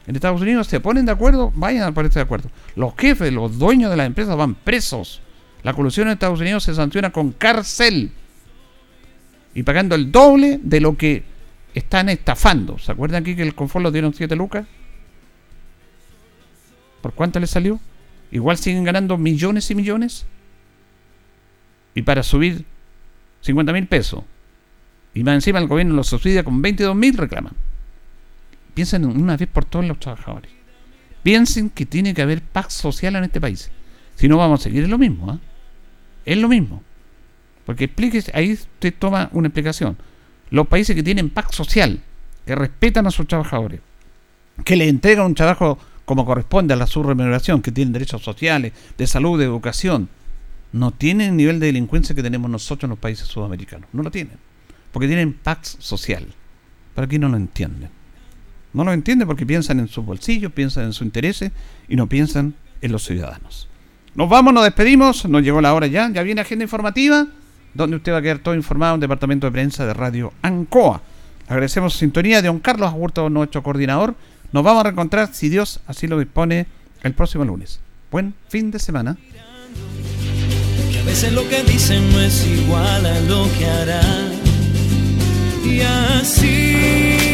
[0.06, 2.50] En Estados Unidos se ponen de acuerdo, vayan a ponerse de acuerdo.
[2.76, 5.20] Los jefes, los dueños de las empresas van presos.
[5.62, 8.12] La colusión en Estados Unidos se sanciona con cárcel.
[9.54, 11.22] Y pagando el doble de lo que
[11.74, 12.78] están estafando.
[12.78, 14.66] ¿Se acuerdan aquí que el confort lo dieron 7 lucas?
[17.00, 17.80] ¿Por cuánto les salió?
[18.30, 20.26] Igual siguen ganando millones y millones.
[21.94, 22.64] Y para subir
[23.42, 24.24] 50 mil pesos.
[25.14, 27.52] Y más encima el gobierno los subsidia con 22 mil reclaman.
[28.74, 30.50] Piensen una vez por todos los trabajadores.
[31.22, 33.70] Piensen que tiene que haber paz social en este país.
[34.16, 35.30] Si no vamos a seguir en lo mismo.
[35.30, 35.38] ¿ah?
[36.24, 36.82] Es lo mismo.
[37.66, 39.96] Porque explíquese, ahí usted toma una explicación.
[40.50, 42.00] Los países que tienen paz social,
[42.44, 43.80] que respetan a sus trabajadores,
[44.64, 49.06] que le entregan un trabajo como corresponde a la subremuneración, que tienen derechos sociales, de
[49.06, 50.08] salud, de educación,
[50.72, 53.88] no tienen el nivel de delincuencia que tenemos nosotros en los países sudamericanos.
[53.92, 54.38] No lo tienen.
[54.92, 56.26] Porque tienen paz social.
[56.94, 57.90] Pero aquí no lo entienden.
[58.72, 61.52] No lo entienden porque piensan en sus bolsillos, piensan en sus intereses
[61.88, 63.68] y no piensan en los ciudadanos.
[64.16, 65.24] Nos vamos, nos despedimos.
[65.26, 66.10] Nos llegó la hora ya.
[66.10, 67.28] Ya viene agenda informativa,
[67.74, 71.02] donde usted va a quedar todo informado en departamento de prensa de Radio Ancoa.
[71.48, 74.14] Agradecemos su sintonía de don Carlos Agurto, nuestro coordinador.
[74.52, 76.66] Nos vamos a reencontrar, si Dios así lo dispone,
[77.02, 77.80] el próximo lunes.
[78.10, 79.16] Buen fin de semana.
[80.90, 84.32] Que a veces lo que dicen no es igual a lo que harán.
[85.64, 87.33] Y así.